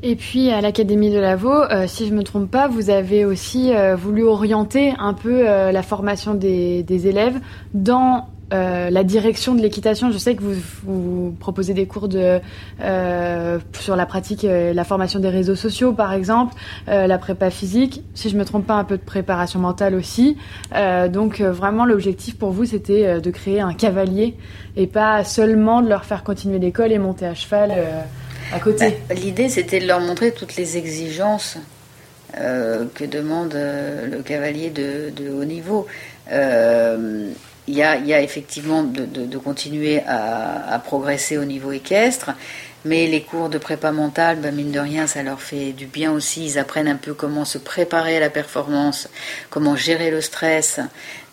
[0.02, 3.26] Et puis à l'Académie de Lavaux, euh, si je ne me trompe pas, vous avez
[3.26, 7.38] aussi euh, voulu orienter un peu euh, la formation des élèves
[7.74, 12.40] dans euh, la direction de l'équitation, je sais que vous, vous, proposez des cours de,
[12.80, 16.54] euh, sur la pratique, euh, la formation des réseaux sociaux par exemple,
[16.86, 20.36] la prépa physique, si je me trompe pas un peu de préparation mentale aussi.
[21.12, 24.34] donc vraiment l'objectif pour vous c'était de créer un cavalier
[24.76, 27.72] et pas seulement de leur faire continuer l'école et monter à cheval
[28.52, 28.96] à côté.
[29.08, 31.58] Bah, l'idée c'était de leur montrer toutes les exigences
[32.32, 35.86] que demande le cavalier de, de haut niveau.
[37.78, 42.30] Euh, il y a, effectivement de, continuer à, progresser au niveau équestre,
[42.84, 46.12] mais les cours de prépa mentale, ben mine de rien, ça leur fait du bien
[46.12, 46.46] aussi.
[46.46, 49.08] Ils apprennent un peu comment se préparer à la performance,
[49.50, 50.80] comment gérer le stress.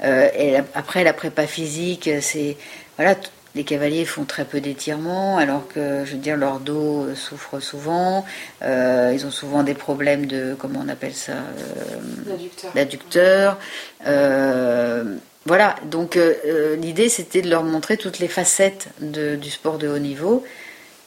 [0.04, 2.58] Euh, et après, la prépa physique, c'est
[2.98, 3.16] voilà,
[3.56, 8.26] les cavaliers font très peu d'étirements, alors que, je veux dire, leur dos souffre souvent.
[8.62, 11.34] Euh, ils ont souvent des problèmes de, comment on appelle ça
[14.06, 15.18] euh.
[15.48, 19.88] Voilà, donc euh, euh, l'idée c'était de leur montrer toutes les facettes du sport de
[19.88, 20.44] haut niveau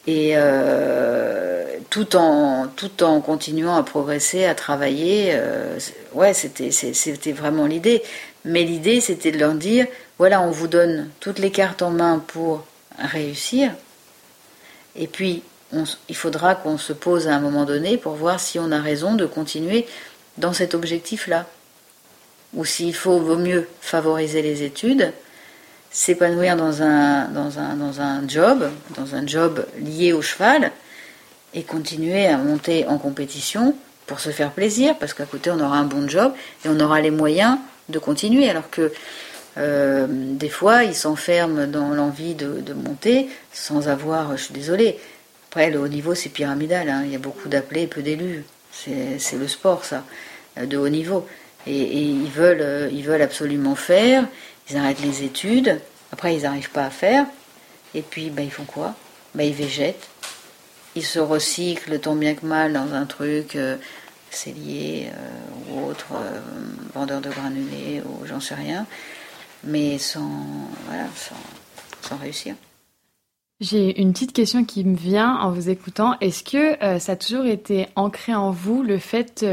[0.07, 2.67] et euh, tout, en,
[3.21, 5.39] continuant à progresser, à travailler.
[6.13, 8.01] ouais, c'était, c'était vraiment l'idée.
[8.43, 9.85] Mais l'idée c'était de leur dire
[10.17, 12.65] voilà, on vous donne toutes les cartes en main pour
[12.97, 13.69] réussir.
[14.95, 15.43] Et puis,
[16.09, 19.13] il faudra qu'on se pose à un moment donné pour voir si on a raison
[19.13, 19.85] de continuer
[20.39, 21.45] dans cet objectif-là
[22.53, 25.13] ou s'il faut, vaut mieux favoriser les études,
[25.91, 30.71] s'épanouir dans un, dans, un, dans un job, dans un job lié au cheval,
[31.53, 33.75] et continuer à monter en compétition
[34.07, 36.33] pour se faire plaisir, parce qu'à côté on aura un bon job
[36.65, 37.57] et on aura les moyens
[37.89, 38.91] de continuer, alors que
[39.57, 44.97] euh, des fois ils s'enferment dans l'envie de, monter sans avoir, je suis désolée,
[45.49, 47.03] après le haut niveau c'est pyramidal, hein.
[47.05, 50.03] il y a beaucoup d'appelés, peu d'élus, c'est le sport ça,
[50.57, 51.27] de haut niveau.
[51.67, 54.27] Et, ils, veulent, euh, ils veulent absolument faire,
[54.69, 55.79] ils arrêtent les études,
[56.11, 57.25] Après, ils n'arrivent pas à faire.
[57.93, 58.95] Et puis, ben, ils font quoi?
[59.35, 60.07] Ben, Ils végètent.
[60.95, 63.77] Ils se recyclent tant bien que mal dans un truc euh,
[64.47, 65.09] euh,
[65.69, 66.39] ou autre, euh,
[66.93, 68.85] vendeur de granulés ou j'en sais rien.
[69.63, 72.55] Mais sans, voilà, sans, réussir.
[73.61, 76.17] J'ai une petite question qui me vient en vous écoutant.
[76.19, 79.45] Est-ce que ça a toujours été ancré en vous le fait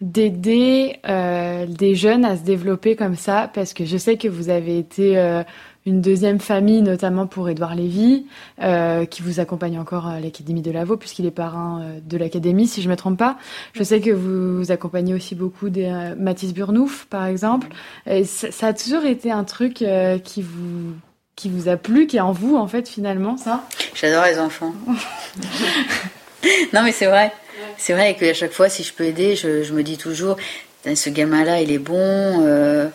[0.00, 4.48] d'aider euh, des jeunes à se développer comme ça Parce que je sais que vous
[4.48, 5.42] avez été euh,
[5.84, 8.26] une deuxième famille, notamment pour Édouard Lévy,
[8.62, 12.80] euh, qui vous accompagne encore à l'Académie de Lavaux, puisqu'il est parrain de l'Académie, si
[12.80, 13.36] je ne me trompe pas.
[13.74, 17.68] Je sais que vous accompagnez aussi beaucoup des Mathis Burnouf, par exemple.
[18.06, 19.84] Ça, ça a toujours été un truc
[20.24, 20.94] qui vous
[21.36, 23.64] qui vous a plu, qui est en vous, en fait, finalement, ça?
[23.94, 24.74] J'adore les enfants.
[26.74, 27.32] non, mais c'est vrai.
[27.78, 30.36] C'est vrai que à chaque fois, si je peux aider, je, me dis toujours,
[30.84, 32.46] ce gamin-là, il est bon.
[32.46, 32.88] euh,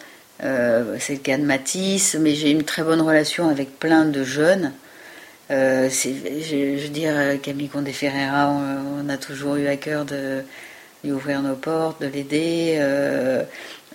[0.44, 4.24] euh, c'est le cas de Matisse, mais j'ai une très bonne relation avec plein de
[4.24, 4.74] jeunes.
[5.52, 10.42] Euh, je, veux dire, Camille Condé Ferreira, on, a toujours eu à cœur de
[11.04, 12.80] lui ouvrir nos portes, de l'aider.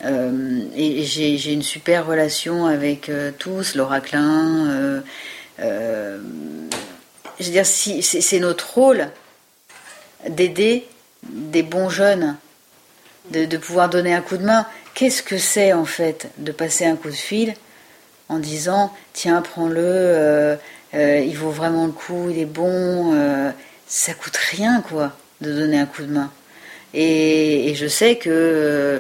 [0.03, 5.03] et j'ai une super relation avec tous, Laura Klein.
[5.59, 6.16] je
[7.39, 9.09] veux dire, si, c'est notre rôle
[10.29, 10.87] d'aider
[11.23, 12.37] des bons jeunes,
[13.31, 14.66] de, pouvoir donner un coup de main.
[14.95, 17.55] Qu'est-ce que c'est en fait de passer un coup de fil
[18.29, 20.57] en disant tiens prends-le, euh,
[20.95, 23.51] euh, il vaut vraiment le coup, il est bon, euh,
[23.87, 26.31] ça coûte rien quoi de donner un coup de main.
[26.95, 28.99] Et, et je sais que euh,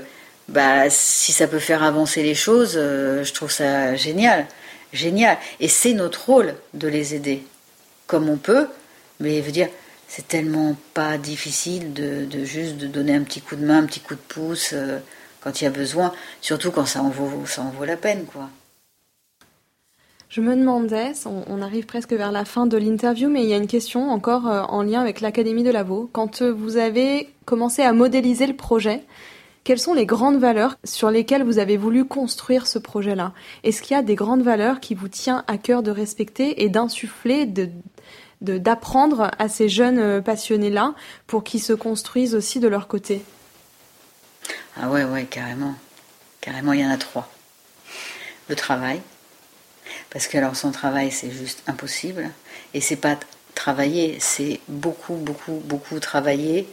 [0.48, 4.46] bah, si ça peut faire avancer les choses, je trouve ça génial,
[4.92, 5.36] génial.
[5.58, 7.44] Et c'est notre rôle de les aider
[8.06, 8.66] comme on peut,
[9.20, 9.68] mais je veux dire,
[10.10, 14.00] c'est tellement pas difficile de, juste de donner un petit coup de main, un petit
[14.00, 14.98] coup de pouce euh,
[15.40, 18.24] quand il y a besoin, surtout quand ça en vaut, ça en vaut la peine,
[18.24, 18.50] quoi.
[20.28, 23.56] Je me demandais, on, arrive presque vers la fin de l'interview, mais il y a
[23.56, 26.10] une question encore euh, en lien avec l'Académie de Lavaux.
[26.12, 29.04] Quand euh, vous avez commencé à modéliser le projet,
[29.62, 33.32] quelles sont les grandes valeurs sur lesquelles vous avez voulu construire ce projet-là?
[33.62, 36.68] Est-ce qu'il y a des grandes valeurs qui vous tient à cœur de respecter et
[36.68, 37.68] d'insuffler, de-
[38.40, 40.94] d'apprendre à ces jeunes euh, passionnés-là
[41.26, 43.22] pour qu'ils se construisent aussi de leur côté
[44.76, 45.74] Ah ouais, ouais, carrément.
[46.40, 47.28] Carrément, il y en a trois.
[48.48, 49.00] Le travail.
[50.10, 52.30] Parce que alors sans travail, c'est juste impossible.
[52.74, 53.18] Et c'est pas
[53.54, 56.66] travailler, c'est beaucoup, beaucoup, beaucoup travailler,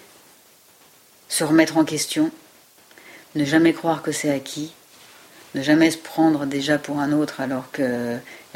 [1.27, 2.31] se remettre en question,
[3.35, 4.73] ne jamais croire que c'est acquis,
[5.55, 7.69] ne jamais se prendre déjà pour un autre alors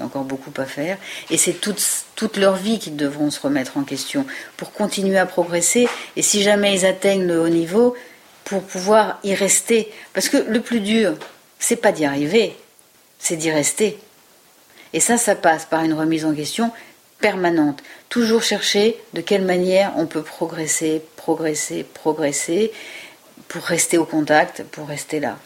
[0.01, 0.97] encore beaucoup à faire.
[1.29, 1.81] Et c'est toute,
[2.15, 4.25] toute leur vie qu'ils devront se remettre en question
[4.57, 5.87] pour continuer à progresser.
[6.15, 7.95] Et si jamais ils atteignent le haut niveau,
[8.51, 9.91] pour pouvoir y rester.
[10.13, 11.15] Parce que le plus dur,
[11.59, 12.57] c'est pas d'y arriver,
[13.19, 13.97] c'est d'y rester.
[14.93, 16.71] Et ça, ça passe par une remise en question
[17.19, 17.81] permanente.
[18.09, 22.73] Toujours chercher de quelle manière on peut progresser, progresser, progresser
[23.47, 25.37] pour rester au contact, pour rester là.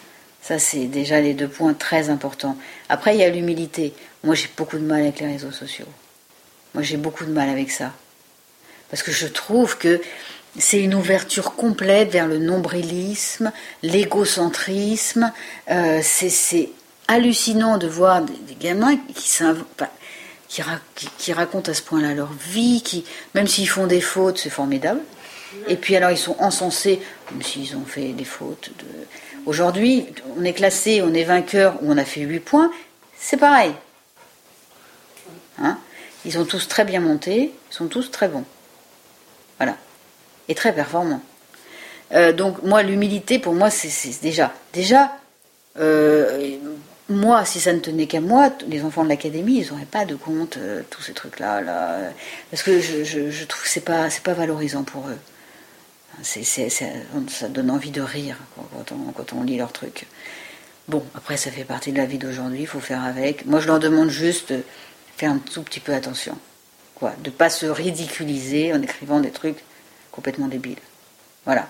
[0.41, 2.57] Ça, c'est déjà les deux points très importants.
[2.87, 3.93] Après, il y a l'humilité.
[4.25, 5.85] Moi, j'ai beaucoup de mal avec les réseaux sociaux.
[6.73, 7.93] Moi, j'ai beaucoup de mal avec ça.
[8.89, 10.01] Parce que je trouve que
[10.57, 13.51] c'est une ouverture complète vers le nombrilisme,
[13.83, 15.31] l'égocentrisme.
[15.69, 16.69] Euh, c'est-
[17.07, 18.97] hallucinant de voir des, gamins
[20.47, 20.63] qui,
[21.33, 23.05] racontent à ce point-là leur vie, qui,
[23.35, 25.01] même s'ils font des fautes, c'est formidable.
[25.67, 26.99] Et puis alors ils sont encensés,
[27.31, 28.71] même s'ils ont fait des fautes.
[29.45, 32.71] Aujourd'hui, on est classé, on est vainqueur ou on a fait 8 points,
[33.19, 33.75] c'est pareil.
[35.59, 35.77] Hein
[36.25, 38.45] ils ont tous très bien monté, ils sont tous très bons.
[39.57, 39.77] Voilà.
[40.49, 41.21] Et très performants.
[42.13, 44.51] Euh, donc moi, l'humilité, pour moi, c'est déjà...
[44.73, 45.17] Déjà,
[45.77, 46.57] euh,
[47.07, 50.15] moi, si ça ne tenait qu'à moi, les enfants de l'académie, ils n'auraient pas de
[50.15, 51.61] compte, euh, tous ces trucs-là.
[51.61, 51.99] Là,
[52.49, 55.17] parce que je, trouve que pas, c'est pas valorisant pour eux.
[56.23, 58.37] Ça donne envie de rire
[58.75, 60.07] quand, on, lit leurs trucs.
[60.87, 63.45] Bon, après, ça fait partie de la vie d'aujourd'hui, il faut faire avec.
[63.45, 64.53] Moi, je leur demande juste
[65.17, 66.37] faire un tout petit peu attention.
[66.95, 69.63] Quoi, de pas se ridiculiser en écrivant des trucs
[70.11, 70.79] complètement débiles.
[71.43, 71.67] Voilà.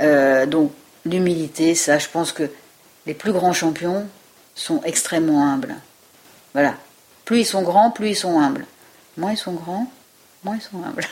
[0.00, 0.72] Euh, donc,
[1.04, 2.50] l'humilité, ça, je pense que
[3.06, 4.06] les plus grands champions
[4.54, 5.74] sont extrêmement humbles.
[6.52, 6.76] Voilà.
[7.24, 8.66] Plus ils sont grands, plus ils sont humbles.
[9.16, 9.90] Moins ils sont grands,
[10.44, 11.06] moins ils sont humbles.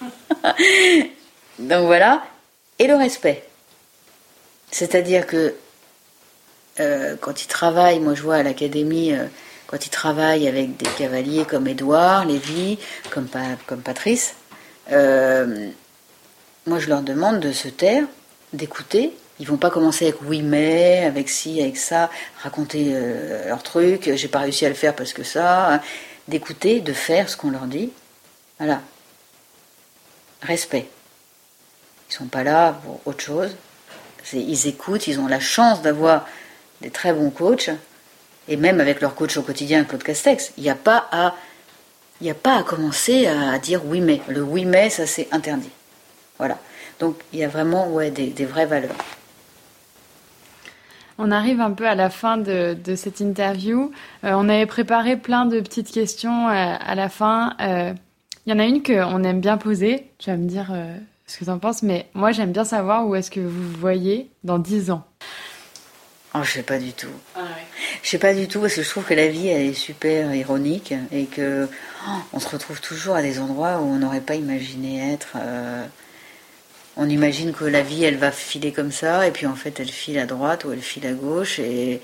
[1.58, 2.24] Donc voilà.
[2.78, 3.46] Et le respect.
[4.70, 5.54] C'est-à-dire que
[6.80, 9.26] euh, quand ils travaillent, moi je vois à l'académie, euh,
[9.66, 12.78] quand ils travaillent avec des cavaliers comme Édouard, Lévy,
[13.10, 13.28] comme
[13.84, 14.34] Patrice,
[14.92, 15.68] euh,
[16.66, 18.04] moi je leur demande de se taire,
[18.52, 22.10] d'écouter Ils vont pas commencer avec oui mais, avec ci, avec ça,
[22.42, 25.80] raconter euh, leur truc, j'ai pas réussi à le faire parce que ça, hein.
[26.28, 27.90] d'écouter, de faire ce qu'on leur dit.
[28.58, 28.80] Voilà.
[30.42, 30.88] Respect.
[32.08, 33.56] Ils sont pas là pour autre chose.
[34.32, 36.26] Ils écoutent, ils ont la chance d'avoir
[36.80, 37.70] des très bons coachs,
[38.48, 40.52] et même avec leur coach au quotidien, Claude Castex.
[40.56, 41.34] Il n'y a pas à
[42.20, 44.20] il n'y a pas à commencer à dire oui mais.
[44.28, 45.70] Le oui mais, ça c'est interdit.
[46.38, 46.58] Voilà.
[46.98, 48.96] Donc il y a vraiment ouais, des, vraies valeurs.
[51.18, 53.90] On arrive un peu à la fin de, cette interview.
[54.24, 57.54] Euh, on avait préparé plein de petites questions euh, à la fin.
[57.60, 57.94] Euh,
[58.46, 60.10] il y en a une qu'on aime bien poser.
[60.18, 60.72] Tu vas me dire
[61.26, 64.30] ce que tu en penses, mais moi j'aime bien savoir où est-ce que vous voyez
[64.44, 65.04] dans 10 ans.
[66.36, 67.08] Oh, je sais pas du tout.
[67.34, 67.40] Ah,
[68.02, 70.34] Je sais pas du tout parce que je trouve que la vie elle est super
[70.34, 71.68] ironique et que
[72.06, 75.36] oh, on se retrouve toujours à des endroits où on n'aurait pas imaginé être.
[75.36, 75.86] Euh,
[76.96, 79.88] on imagine que la vie elle va filer comme ça et puis en fait elle
[79.90, 82.02] file à droite ou elle file à gauche et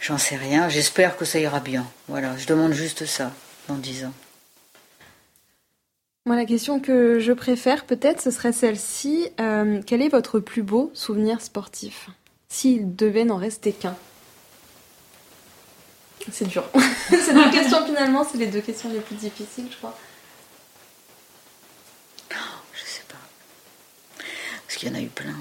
[0.00, 0.68] j'en sais rien.
[0.68, 1.86] J'espère que ça ira bien.
[2.08, 3.32] Voilà, je demande juste ça
[3.68, 4.14] dans dix ans.
[6.26, 9.30] Moi, la question que je préfère peut-être, ce serait celle-ci.
[9.40, 12.10] Euh, quel est votre plus beau souvenir sportif?
[12.48, 13.96] S'il devait n'en rester qu'un
[16.32, 16.64] C'est dur.
[17.10, 19.96] Ces deux questions, finalement, c'est les deux questions les plus difficiles, je crois.
[22.30, 24.24] je sais pas.
[24.66, 25.36] Parce qu'il y en a eu plein.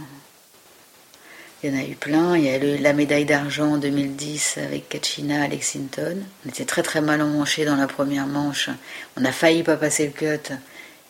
[1.63, 2.37] Il y en a eu plein.
[2.37, 6.23] Il y a eu la médaille d'argent en 2010 avec Kachina à Lexington.
[6.45, 8.69] On était très très mal emmanchés dans la première manche.
[9.17, 10.53] On a failli pas passer le cut.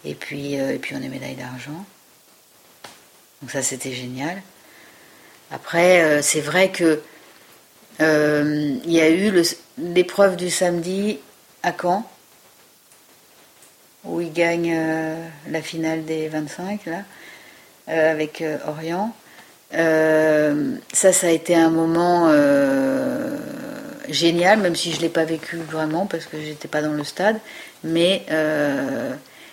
[0.05, 1.85] Et puis, euh, et puis on est médaille d'argent.
[3.41, 4.41] Donc ça c'était génial.
[5.51, 7.01] Après, euh, c'est vrai que
[8.01, 9.31] euh, il y a eu
[9.77, 11.19] l'épreuve du samedi
[11.63, 12.03] à Caen,
[14.03, 17.03] où il gagne euh, la finale des 25, là,
[17.87, 19.13] avec Orient.
[19.71, 22.29] ça, ça a été un moment
[24.09, 27.05] génial, même si je ne l'ai pas vécu vraiment parce que j'étais pas dans le
[27.05, 27.39] stade,
[27.85, 28.25] mais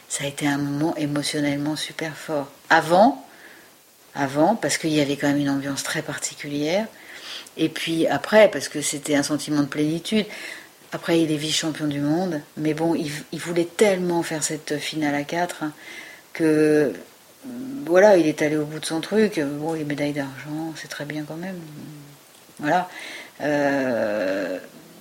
[0.09, 2.49] ça a été un moment émotionnellement super fort.
[2.71, 3.24] Avant,
[4.15, 6.87] avant, parce qu'il y avait quand même une ambiance très particulière.
[7.57, 10.27] Et puis après, parce que c'était un sentiment de plénitude.
[10.93, 12.41] Après, il est vice-champion du monde.
[12.57, 15.73] Mais bon, il, voulait tellement faire cette finale à 4 hein,
[16.33, 16.93] que
[17.85, 19.41] voilà, il est allé au bout de son truc.
[19.41, 21.59] Bon, les médailles d'argent, c'est très bien quand même.
[22.59, 22.89] Voilà.
[23.41, 24.59] Euh,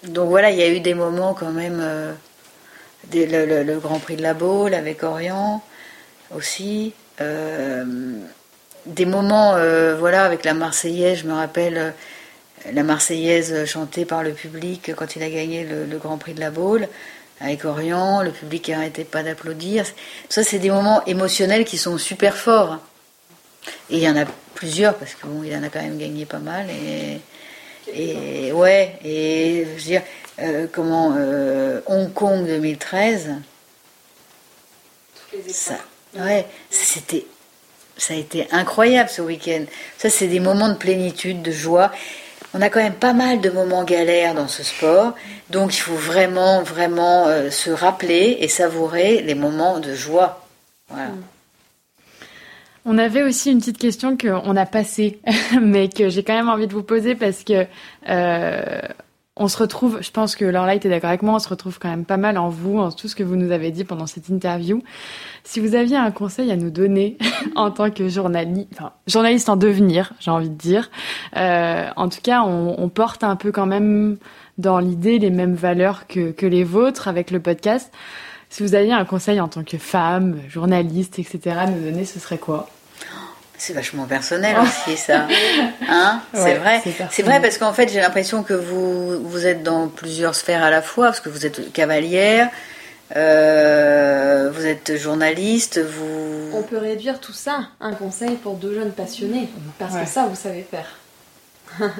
[0.07, 1.79] donc voilà, il y a eu des moments quand même.
[1.81, 2.13] Euh,
[3.13, 5.61] le, Grand Prix de la Baule avec Orient
[6.35, 6.93] aussi.
[7.21, 7.85] Euh,
[8.85, 11.91] des moments, euh, voilà, avec la Marseillaise, je me rappelle euh,
[12.71, 16.51] la Marseillaise chantée par le public quand il a gagné le, Grand Prix de la
[16.51, 16.87] Baule,
[17.39, 19.85] avec Orient, le public n'arrêtait pas d'applaudir.
[20.29, 22.79] Ça, c'est des moments émotionnels qui sont super forts.
[23.89, 26.39] Et il y en a plusieurs, parce qu'il bon, en a quand même gagné pas
[26.39, 26.67] mal.
[26.69, 27.19] Et,
[27.93, 30.01] et ouais, et je veux dire,
[30.39, 31.15] euh, comment,
[31.87, 33.31] Hong Kong 2013,
[35.49, 35.77] ça,
[36.15, 37.25] ouais, c'était
[37.97, 39.65] ça a été incroyable ce week-end.
[39.97, 41.91] Ça, c'est des moments de plénitude, de joie.
[42.53, 45.13] On a quand même pas mal de moments galères dans ce sport,
[45.49, 50.45] donc il faut vraiment, vraiment euh, se rappeler et savourer les moments de joie.
[50.89, 51.09] Voilà.
[51.09, 51.23] Mm.
[52.85, 55.19] On avait aussi une petite question qu'on a passée,
[55.61, 57.65] mais que j'ai quand même envie de vous poser parce que
[58.09, 58.81] euh,
[59.35, 61.89] on se retrouve, je pense que Lorla était d'accord avec moi, on se retrouve quand
[61.89, 64.29] même pas mal en vous, en tout ce que vous nous avez dit pendant cette
[64.29, 64.83] interview.
[65.43, 67.17] Si vous aviez un conseil à nous donner
[67.55, 70.91] en tant que journaliste, enfin, journaliste en devenir, j'ai envie de dire,
[71.35, 74.17] euh, en tout cas, on, on, porte un peu quand même
[74.59, 77.91] dans l'idée les mêmes valeurs que, que les vôtres avec le podcast.
[78.49, 81.55] Si vous aviez un conseil en tant que femme, journaliste, etc.
[81.57, 82.69] à nous donner, ce serait quoi?
[83.57, 85.27] C'est vachement personnel aussi, ça.
[85.87, 86.81] Hein c'est vrai.
[87.11, 90.69] C'est vrai parce qu'en fait, j'ai l'impression que vous, vous êtes dans plusieurs sphères à
[90.69, 92.49] la fois, parce que vous êtes cavalière,
[93.15, 96.49] euh, vous êtes journaliste, vous...
[96.53, 100.35] On peut réduire tout ça, un conseil pour deux jeunes passionnés, parce que ça, vous
[100.35, 100.97] savez faire.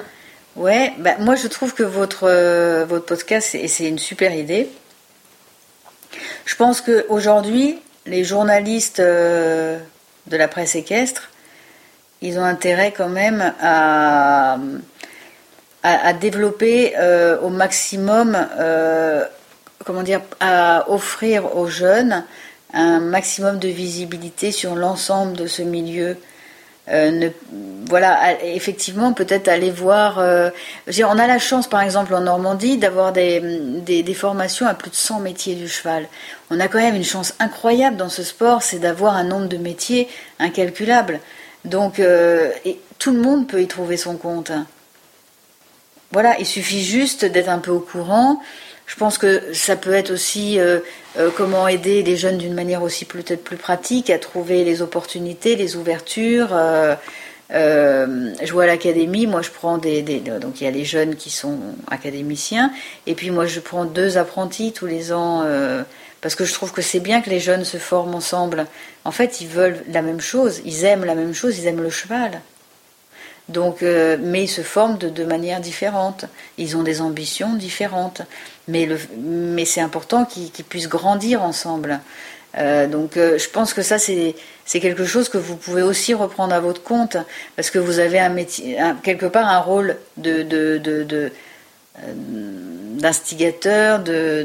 [0.56, 4.68] ouais, bah, moi je trouve que votre, euh, votre podcast, c'est une super idée.
[6.44, 9.78] Je pense qu'aujourd'hui, les journalistes euh,
[10.26, 11.30] de la presse équestre,
[12.24, 14.56] ils ont intérêt quand même à,
[15.82, 19.24] à, développer euh, au maximum, euh,
[19.84, 22.24] comment dire, à offrir aux jeunes
[22.72, 26.16] un maximum de visibilité sur l'ensemble de ce milieu.
[26.88, 27.28] Euh,
[27.88, 30.18] voilà, effectivement, peut-être aller voir.
[30.18, 33.40] on a la chance, par exemple, en Normandie, d'avoir des,
[33.84, 36.08] des, des, formations à plus de 100 métiers du cheval.
[36.50, 39.58] On a quand même une chance incroyable dans ce sport, c'est d'avoir un nombre de
[39.58, 40.08] métiers
[40.38, 41.20] incalculable.
[41.64, 42.00] Donc,
[42.98, 44.52] tout le monde peut y trouver son compte.
[46.12, 48.40] Voilà, il suffit juste d'être un peu au courant.
[48.86, 50.80] Je pense que ça peut être aussi euh,
[51.18, 55.56] euh, comment aider les jeunes d'une manière aussi peut-être plus pratique à trouver les opportunités,
[55.56, 56.50] les ouvertures.
[56.52, 56.94] Euh,
[57.50, 61.30] je vois à l'académie, moi je prends des, Donc il y a les jeunes qui
[61.30, 61.58] sont
[61.90, 62.72] académiciens,
[63.06, 65.44] et puis moi je prends deux apprentis tous les ans,
[66.24, 68.66] parce que je trouve que c'est bien que les jeunes se forment ensemble.
[69.04, 71.90] En fait, ils veulent la même chose, ils aiment la même chose, ils aiment le
[71.90, 72.40] cheval.
[73.50, 76.24] Donc, euh, mais ils se forment de, manière différente.
[76.56, 78.22] Ils ont des ambitions différentes.
[78.68, 78.88] Mais,
[79.66, 82.00] c'est important qu'ils, puissent grandir ensemble.
[82.56, 86.54] Euh, donc, euh, je pense que ça, c'est, quelque chose que vous pouvez aussi reprendre
[86.54, 87.18] à votre compte,
[87.54, 91.30] parce que vous avez un métier, quelque part un rôle de
[91.96, 94.44] d'instigateur, de,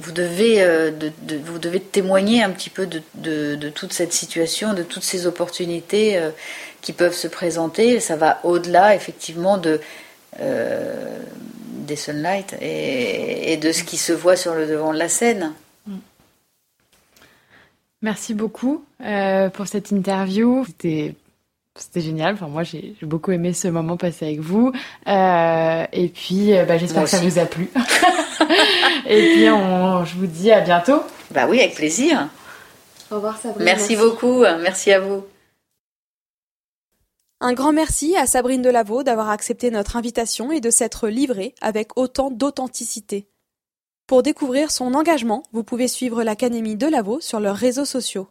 [0.00, 1.12] vous, devez, de,
[1.44, 6.20] vous devez témoigner un petit peu de, toute cette situation, de toutes ces opportunités
[6.80, 8.00] qui peuvent se présenter.
[8.00, 9.80] Ça va au-delà, effectivement, de,
[10.40, 11.18] euh,
[11.86, 15.52] des Sunlight et, de ce qui se voit sur le devant de la scène.
[18.00, 20.64] Merci beaucoup euh, pour cette interview.
[20.66, 21.14] C'était
[21.76, 22.34] c'était génial.
[22.34, 24.72] Enfin, moi, j'ai beaucoup aimé ce moment passé avec vous.
[25.06, 27.70] Euh, et puis, bah, j'espère que ça vous a plu.
[29.06, 31.02] et puis, on, je vous dis à bientôt.
[31.30, 32.28] Bah oui, avec plaisir.
[33.10, 33.72] Au revoir, Sabrina.
[33.72, 33.96] merci.
[33.96, 34.40] beaucoup.
[34.40, 35.24] Merci à vous.
[37.40, 41.98] Un grand merci à Sabrine Delaveau d'avoir accepté notre invitation et de s'être livrée avec
[41.98, 43.28] autant d'authenticité.
[44.06, 48.28] Pour découvrir son engagement, vous pouvez suivre l'Académie Delaveau sur leurs réseaux sociaux.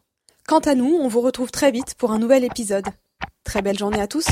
[0.48, 2.86] Quant à nous, on vous retrouve très vite pour un nouvel épisode.
[3.44, 4.28] Très belle journée à tous.